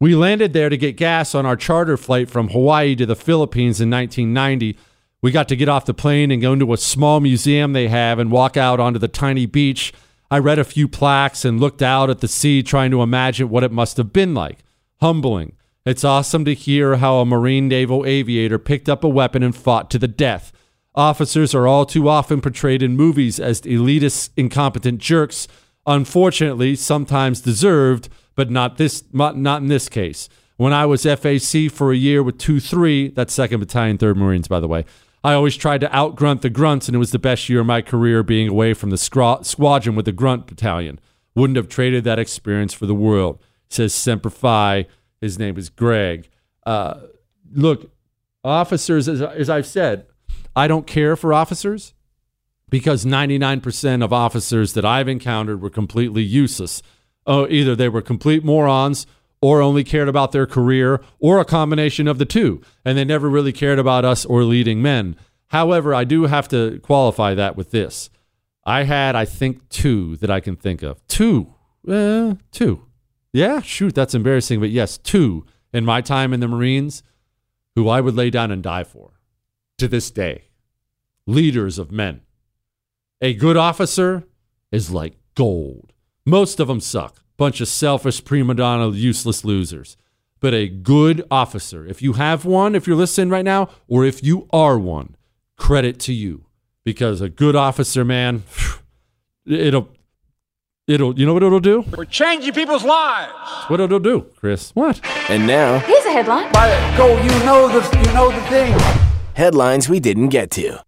We 0.00 0.14
landed 0.14 0.52
there 0.54 0.70
to 0.70 0.76
get 0.76 0.96
gas 0.96 1.34
on 1.34 1.44
our 1.44 1.56
charter 1.56 1.96
flight 1.96 2.30
from 2.30 2.48
Hawaii 2.48 2.96
to 2.96 3.06
the 3.06 3.16
Philippines 3.16 3.80
in 3.80 3.90
1990. 3.90 4.78
We 5.20 5.30
got 5.30 5.48
to 5.48 5.56
get 5.56 5.68
off 5.68 5.84
the 5.84 5.94
plane 5.94 6.30
and 6.30 6.40
go 6.40 6.54
into 6.54 6.72
a 6.72 6.78
small 6.78 7.20
museum 7.20 7.72
they 7.72 7.88
have 7.88 8.18
and 8.18 8.30
walk 8.30 8.56
out 8.56 8.80
onto 8.80 8.98
the 8.98 9.08
tiny 9.08 9.44
beach 9.46 9.92
I 10.34 10.38
read 10.38 10.58
a 10.58 10.64
few 10.64 10.88
plaques 10.88 11.44
and 11.44 11.60
looked 11.60 11.80
out 11.80 12.10
at 12.10 12.18
the 12.18 12.26
sea, 12.26 12.64
trying 12.64 12.90
to 12.90 13.02
imagine 13.02 13.50
what 13.50 13.62
it 13.62 13.70
must 13.70 13.98
have 13.98 14.12
been 14.12 14.34
like. 14.34 14.64
Humbling. 15.00 15.54
It's 15.86 16.02
awesome 16.02 16.44
to 16.44 16.54
hear 16.54 16.96
how 16.96 17.18
a 17.18 17.24
Marine 17.24 17.68
naval 17.68 18.04
aviator 18.04 18.58
picked 18.58 18.88
up 18.88 19.04
a 19.04 19.08
weapon 19.08 19.44
and 19.44 19.54
fought 19.54 19.92
to 19.92 19.98
the 20.00 20.08
death. 20.08 20.50
Officers 20.96 21.54
are 21.54 21.68
all 21.68 21.86
too 21.86 22.08
often 22.08 22.40
portrayed 22.40 22.82
in 22.82 22.96
movies 22.96 23.38
as 23.38 23.60
elitist, 23.60 24.30
incompetent 24.36 24.98
jerks. 24.98 25.46
Unfortunately, 25.86 26.74
sometimes 26.74 27.40
deserved, 27.40 28.08
but 28.34 28.50
not 28.50 28.76
this 28.76 29.04
not, 29.12 29.36
in 29.36 29.68
this 29.68 29.88
case. 29.88 30.28
When 30.56 30.72
I 30.72 30.84
was 30.84 31.04
FAC 31.04 31.70
for 31.70 31.92
a 31.92 31.96
year 31.96 32.24
with 32.24 32.38
2 32.38 32.58
3, 32.58 33.10
that's 33.10 33.36
2nd 33.38 33.60
Battalion, 33.60 33.98
3rd 33.98 34.16
Marines, 34.16 34.48
by 34.48 34.58
the 34.58 34.66
way, 34.66 34.84
I 35.24 35.32
always 35.32 35.56
tried 35.56 35.80
to 35.80 35.88
outgrunt 35.88 36.42
the 36.42 36.50
grunts, 36.50 36.86
and 36.86 36.94
it 36.94 36.98
was 36.98 37.10
the 37.10 37.18
best 37.18 37.48
year 37.48 37.60
of 37.60 37.66
my 37.66 37.80
career 37.80 38.22
being 38.22 38.46
away 38.46 38.74
from 38.74 38.90
the 38.90 38.96
scra- 38.96 39.44
squadron 39.44 39.96
with 39.96 40.04
the 40.04 40.12
grunt 40.12 40.46
battalion. 40.46 41.00
Wouldn't 41.34 41.56
have 41.56 41.68
traded 41.68 42.04
that 42.04 42.18
experience 42.18 42.74
for 42.74 42.84
the 42.84 42.94
world, 42.94 43.42
says 43.70 43.94
Semper 43.94 44.28
Fi. 44.28 44.86
His 45.22 45.38
name 45.38 45.56
is 45.56 45.70
Greg. 45.70 46.28
Uh, 46.66 47.00
look, 47.50 47.90
officers, 48.44 49.08
as, 49.08 49.22
as 49.22 49.48
I've 49.48 49.66
said, 49.66 50.06
I 50.54 50.68
don't 50.68 50.86
care 50.86 51.16
for 51.16 51.32
officers 51.32 51.94
because 52.68 53.06
99% 53.06 54.04
of 54.04 54.12
officers 54.12 54.74
that 54.74 54.84
I've 54.84 55.08
encountered 55.08 55.62
were 55.62 55.70
completely 55.70 56.22
useless. 56.22 56.82
Oh, 57.26 57.48
either 57.48 57.74
they 57.74 57.88
were 57.88 58.02
complete 58.02 58.44
morons 58.44 59.06
or 59.44 59.60
only 59.60 59.84
cared 59.84 60.08
about 60.08 60.32
their 60.32 60.46
career 60.46 61.02
or 61.18 61.38
a 61.38 61.44
combination 61.44 62.08
of 62.08 62.16
the 62.16 62.24
two, 62.24 62.62
and 62.82 62.96
they 62.96 63.04
never 63.04 63.28
really 63.28 63.52
cared 63.52 63.78
about 63.78 64.02
us 64.02 64.24
or 64.24 64.42
leading 64.42 64.80
men. 64.80 65.14
However, 65.48 65.94
I 65.94 66.04
do 66.04 66.22
have 66.22 66.48
to 66.48 66.80
qualify 66.82 67.34
that 67.34 67.54
with 67.54 67.70
this. 67.70 68.08
I 68.64 68.84
had, 68.84 69.14
I 69.14 69.26
think, 69.26 69.68
two 69.68 70.16
that 70.16 70.30
I 70.30 70.40
can 70.40 70.56
think 70.56 70.82
of. 70.82 71.06
Two. 71.08 71.52
Uh, 71.86 72.36
two. 72.52 72.86
Yeah, 73.34 73.60
shoot, 73.60 73.94
that's 73.94 74.14
embarrassing, 74.14 74.60
but 74.60 74.70
yes, 74.70 74.96
two 74.96 75.44
in 75.74 75.84
my 75.84 76.00
time 76.00 76.32
in 76.32 76.40
the 76.40 76.48
Marines 76.48 77.02
who 77.74 77.86
I 77.86 78.00
would 78.00 78.14
lay 78.14 78.30
down 78.30 78.50
and 78.50 78.62
die 78.62 78.84
for 78.84 79.20
to 79.76 79.86
this 79.86 80.10
day. 80.10 80.44
Leaders 81.26 81.78
of 81.78 81.92
men. 81.92 82.22
A 83.20 83.34
good 83.34 83.58
officer 83.58 84.24
is 84.72 84.90
like 84.90 85.18
gold. 85.34 85.92
Most 86.24 86.60
of 86.60 86.68
them 86.68 86.80
suck. 86.80 87.23
Bunch 87.36 87.60
of 87.60 87.68
selfish, 87.68 88.24
prima 88.24 88.54
donna, 88.54 88.90
useless 88.90 89.44
losers. 89.44 89.96
But 90.40 90.54
a 90.54 90.68
good 90.68 91.24
officer, 91.30 91.86
if 91.86 92.02
you 92.02 92.12
have 92.14 92.44
one, 92.44 92.74
if 92.74 92.86
you're 92.86 92.96
listening 92.96 93.30
right 93.30 93.44
now, 93.44 93.70
or 93.88 94.04
if 94.04 94.22
you 94.22 94.46
are 94.52 94.78
one, 94.78 95.16
credit 95.56 95.98
to 96.00 96.12
you. 96.12 96.46
Because 96.84 97.20
a 97.20 97.28
good 97.30 97.56
officer, 97.56 98.04
man, 98.04 98.42
it'll, 99.46 99.88
it'll, 100.86 101.18
you 101.18 101.24
know 101.24 101.32
what 101.32 101.42
it'll 101.42 101.60
do? 101.60 101.84
We're 101.96 102.04
changing 102.04 102.52
people's 102.52 102.84
lives. 102.84 103.32
What 103.68 103.80
it'll 103.80 103.98
do, 103.98 104.26
Chris? 104.36 104.70
What? 104.74 105.00
And 105.30 105.46
now, 105.46 105.78
Here's 105.80 106.04
a 106.04 106.12
headline. 106.12 106.52
By 106.52 106.68
go, 106.98 107.08
you 107.22 107.30
know 107.44 107.68
the, 107.68 107.96
you 107.98 108.14
know 108.14 108.30
the 108.30 108.42
thing. 108.48 108.78
headlines 109.34 109.88
we 109.88 109.98
didn't 109.98 110.28
get 110.28 110.50
to. 110.52 110.78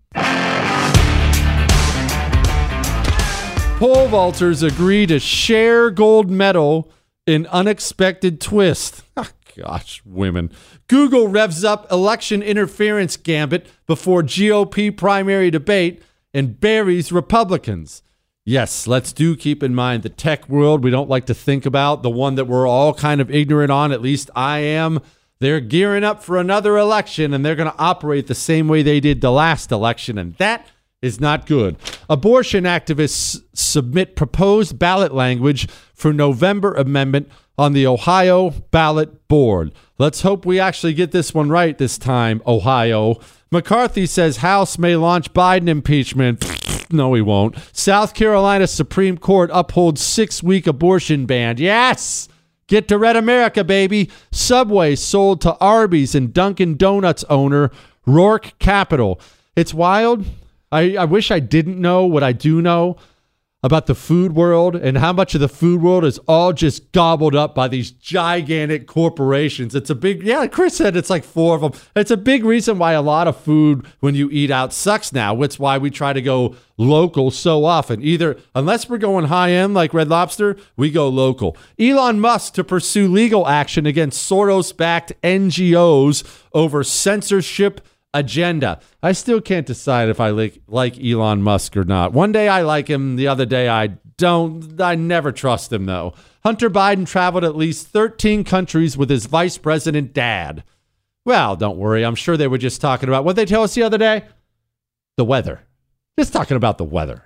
Pole 3.79 4.09
vaulters 4.09 4.67
agree 4.67 5.05
to 5.05 5.21
share 5.21 5.91
gold 5.91 6.31
medal 6.31 6.91
in 7.27 7.47
unexpected 7.49 8.41
twist. 8.41 9.03
Ah, 9.19 9.31
gosh, 9.55 10.01
women. 10.07 10.51
Google 10.89 11.29
revs 11.29 11.63
up 11.63 11.91
election 11.93 12.43
interference 12.43 13.19
gambit 13.19 13.67
before 13.87 14.23
GOP 14.23 14.97
primary 14.97 15.51
debate 15.51 16.03
and 16.33 16.59
buries 16.59 17.13
Republicans. 17.13 18.03
Yes, 18.47 18.87
let's 18.87 19.13
do 19.13 19.37
keep 19.37 19.63
in 19.63 19.75
mind 19.75 20.05
the 20.05 20.09
tech 20.09 20.49
world 20.49 20.83
we 20.83 20.91
don't 20.91 21.11
like 21.11 21.27
to 21.27 21.35
think 21.35 21.67
about, 21.67 22.03
the 22.03 22.09
one 22.09 22.37
that 22.37 22.47
we're 22.47 22.67
all 22.67 22.95
kind 22.95 23.21
of 23.21 23.31
ignorant 23.31 23.71
on, 23.71 23.93
at 23.93 24.01
least 24.01 24.31
I 24.35 24.61
am. 24.61 25.01
They're 25.39 25.61
gearing 25.61 26.03
up 26.03 26.23
for 26.23 26.39
another 26.39 26.79
election 26.79 27.35
and 27.35 27.45
they're 27.45 27.55
going 27.55 27.71
to 27.71 27.79
operate 27.79 28.27
the 28.27 28.35
same 28.35 28.69
way 28.69 28.83
they 28.83 29.01
did 29.01 29.21
the 29.21 29.31
last 29.31 29.71
election, 29.71 30.17
and 30.17 30.35
that 30.37 30.67
is 31.03 31.21
not 31.21 31.47
good. 31.47 31.77
Abortion 32.09 32.65
activists 32.65 33.43
submit 33.53 34.17
proposed 34.17 34.79
ballot 34.79 35.15
language 35.15 35.69
for 35.95 36.13
November 36.13 36.75
amendment 36.75 37.31
on 37.59 37.73
the 37.73 37.87
Ohio 37.87 38.51
ballot 38.71 39.29
board. 39.29 39.73
Let's 39.99 40.23
hope 40.23 40.45
we 40.45 40.61
actually 40.61 40.95
get 40.95 41.13
this 41.13 41.33
one 41.35 41.49
right 41.49 41.77
this 41.77 41.99
time, 41.99 42.43
Ohio. 42.47 43.17
McCarthy 43.51 44.07
says 44.07 44.39
House 44.39 44.79
may 44.79 44.97
launch 44.97 45.33
Biden 45.33 45.69
impeachment. 45.69 46.93
No, 46.93 47.15
he 47.15 47.23
won't. 47.23 47.57
South 47.73 48.15
Carolina 48.15 48.67
Supreme 48.67 49.19
Court 49.19 49.51
upholds 49.53 50.01
six 50.03 50.43
week 50.43 50.67
abortion 50.67 51.27
ban. 51.27 51.57
Yes! 51.59 52.29
Get 52.69 52.89
to 52.89 52.99
Red 52.99 53.17
America, 53.17 53.63
baby. 53.63 54.11
Subway 54.33 54.97
sold 54.97 55.41
to 55.43 55.57
Arby's 55.59 56.17
and 56.17 56.35
Dunkin' 56.35 56.77
Donuts 56.77 57.25
owner 57.31 57.71
Roark 58.07 58.59
Capital. 58.59 59.21
It's 59.55 59.73
wild. 59.73 60.27
I, 60.73 60.97
I 60.97 61.05
wish 61.05 61.31
I 61.31 61.41
didn't 61.41 61.81
know 61.81 62.07
what 62.07 62.23
I 62.23 62.33
do 62.33 62.61
know 62.61 62.97
about 63.63 63.87
the 63.87 63.95
food 63.95 64.33
world 64.33 64.77
and 64.77 64.99
how 64.99 65.13
much 65.13 65.35
of 65.35 65.41
the 65.41 65.49
food 65.49 65.83
world 65.83 66.05
is 66.05 66.19
all 66.29 66.53
just 66.53 66.93
gobbled 66.93 67.35
up 67.35 67.53
by 67.53 67.67
these 67.67 67.91
gigantic 67.91 68.87
corporations. 68.87 69.75
It's 69.75 69.91
a 69.91 69.95
big, 69.95 70.23
yeah, 70.23 70.47
Chris 70.47 70.77
said 70.77 70.95
it's 70.95 71.11
like 71.11 71.25
four 71.25 71.57
of 71.57 71.63
them. 71.63 71.73
It's 71.97 72.13
a 72.13 72.17
big 72.17 72.45
reason 72.45 72.79
why 72.79 72.93
a 72.93 73.03
lot 73.03 73.27
of 73.27 73.37
food 73.37 73.85
when 73.99 74.15
you 74.15 74.31
eat 74.31 74.53
out 74.53 74.73
sucks 74.73 75.13
now. 75.13 75.43
It's 75.43 75.59
why 75.59 75.79
we 75.79 75.91
try 75.91 76.13
to 76.13 76.23
go 76.23 76.55
local 76.77 77.33
so 77.33 77.65
often. 77.65 78.03
Either, 78.03 78.39
unless 78.55 78.89
we're 78.89 78.99
going 78.99 79.25
high 79.25 79.51
end 79.51 79.75
like 79.75 79.93
Red 79.93 80.09
Lobster, 80.09 80.57
we 80.77 80.91
go 80.91 81.09
local. 81.09 81.57
Elon 81.77 82.21
Musk 82.21 82.55
to 82.55 82.63
pursue 82.63 83.09
legal 83.09 83.49
action 83.49 83.85
against 83.85 84.31
Soros 84.31 84.77
backed 84.77 85.13
NGOs 85.23 86.23
over 86.53 86.85
censorship 86.85 87.81
agenda. 88.19 88.81
I 89.03 89.13
still 89.13 89.41
can't 89.41 89.67
decide 89.67 90.09
if 90.09 90.21
I 90.21 90.31
like, 90.31 90.61
like 90.67 91.03
Elon 91.03 91.43
Musk 91.43 91.77
or 91.77 91.85
not. 91.85 92.13
One 92.13 92.33
day 92.33 92.49
I 92.49 92.63
like 92.63 92.89
him, 92.89 93.17
the 93.17 93.29
other 93.29 93.47
day 93.47 93.69
I 93.69 93.89
don't. 94.17 94.81
I 94.81 94.95
never 94.95 95.33
trust 95.33 95.73
him 95.73 95.87
though. 95.87 96.15
Hunter 96.43 96.71
Biden 96.71 97.07
traveled 97.07 97.45
at 97.45 97.57
least 97.57 97.89
13 97.89 98.45
countries 98.45 98.97
with 98.97 99.11
his 99.11 99.27
vice 99.27 99.59
president 99.59 100.13
dad. 100.13 100.65
Well, 101.25 101.57
don't 101.57 101.77
worry. 101.77 102.05
I'm 102.05 102.15
sure 102.15 102.37
they 102.37 102.47
were 102.49 102.57
just 102.59 102.81
talking 102.81 103.09
about 103.09 103.25
what 103.25 103.37
they 103.37 103.45
tell 103.45 103.63
us 103.65 103.75
the 103.75 103.83
other 103.83 103.99
day? 103.99 104.25
The 105.17 105.25
weather. 105.25 105.63
Just 106.19 106.33
talking 106.33 106.57
about 106.57 106.79
the 106.79 106.85
weather. 106.85 107.25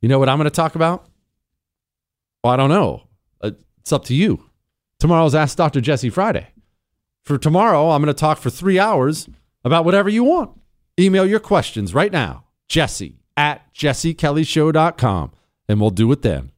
You 0.00 0.08
know 0.08 0.18
what 0.18 0.28
I'm 0.28 0.38
going 0.38 0.44
to 0.44 0.50
talk 0.50 0.74
about? 0.76 1.06
Well, 2.42 2.52
I 2.52 2.56
don't 2.56 2.70
know. 2.70 3.02
Uh, 3.40 3.50
It's 3.80 3.92
up 3.92 4.04
to 4.06 4.14
you. 4.14 4.44
Tomorrow's 4.98 5.34
Ask 5.34 5.56
Dr. 5.56 5.80
Jesse 5.80 6.10
Friday. 6.10 6.46
For 7.24 7.38
tomorrow, 7.38 7.90
I'm 7.90 8.02
going 8.02 8.14
to 8.14 8.18
talk 8.18 8.38
for 8.38 8.50
three 8.50 8.78
hours 8.78 9.28
about 9.64 9.84
whatever 9.84 10.08
you 10.08 10.24
want. 10.24 10.58
Email 10.98 11.26
your 11.26 11.40
questions 11.40 11.94
right 11.94 12.12
now, 12.12 12.44
Jesse 12.68 13.22
at 13.36 13.72
jessekellyshow.com, 13.74 15.32
and 15.68 15.80
we'll 15.80 15.90
do 15.90 16.10
it 16.12 16.22
then. 16.22 16.52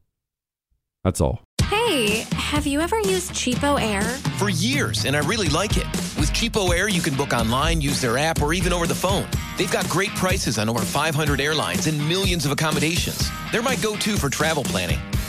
That's 1.03 1.21
all. 1.21 1.41
Hey, 1.63 2.25
have 2.33 2.67
you 2.67 2.79
ever 2.79 2.99
used 2.99 3.31
CheapOair? 3.31 4.03
For 4.37 4.49
years, 4.49 5.05
and 5.05 5.15
I 5.15 5.19
really 5.19 5.49
like 5.49 5.77
it. 5.77 5.85
With 6.19 6.31
CheapOair, 6.31 6.91
you 6.91 7.01
can 7.01 7.15
book 7.15 7.33
online, 7.33 7.81
use 7.81 8.01
their 8.01 8.17
app, 8.17 8.41
or 8.41 8.53
even 8.53 8.73
over 8.73 8.87
the 8.87 8.95
phone. 8.95 9.27
They've 9.57 9.71
got 9.71 9.87
great 9.89 10.09
prices 10.11 10.57
on 10.57 10.69
over 10.69 10.79
500 10.79 11.39
airlines 11.39 11.87
and 11.87 11.97
millions 12.07 12.45
of 12.45 12.51
accommodations. 12.51 13.29
They're 13.51 13.61
my 13.61 13.75
go 13.77 13.95
to 13.95 14.17
for 14.17 14.29
travel 14.29 14.63
planning. 14.63 14.99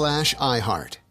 slash 0.00 0.34
iHeart. 0.36 0.99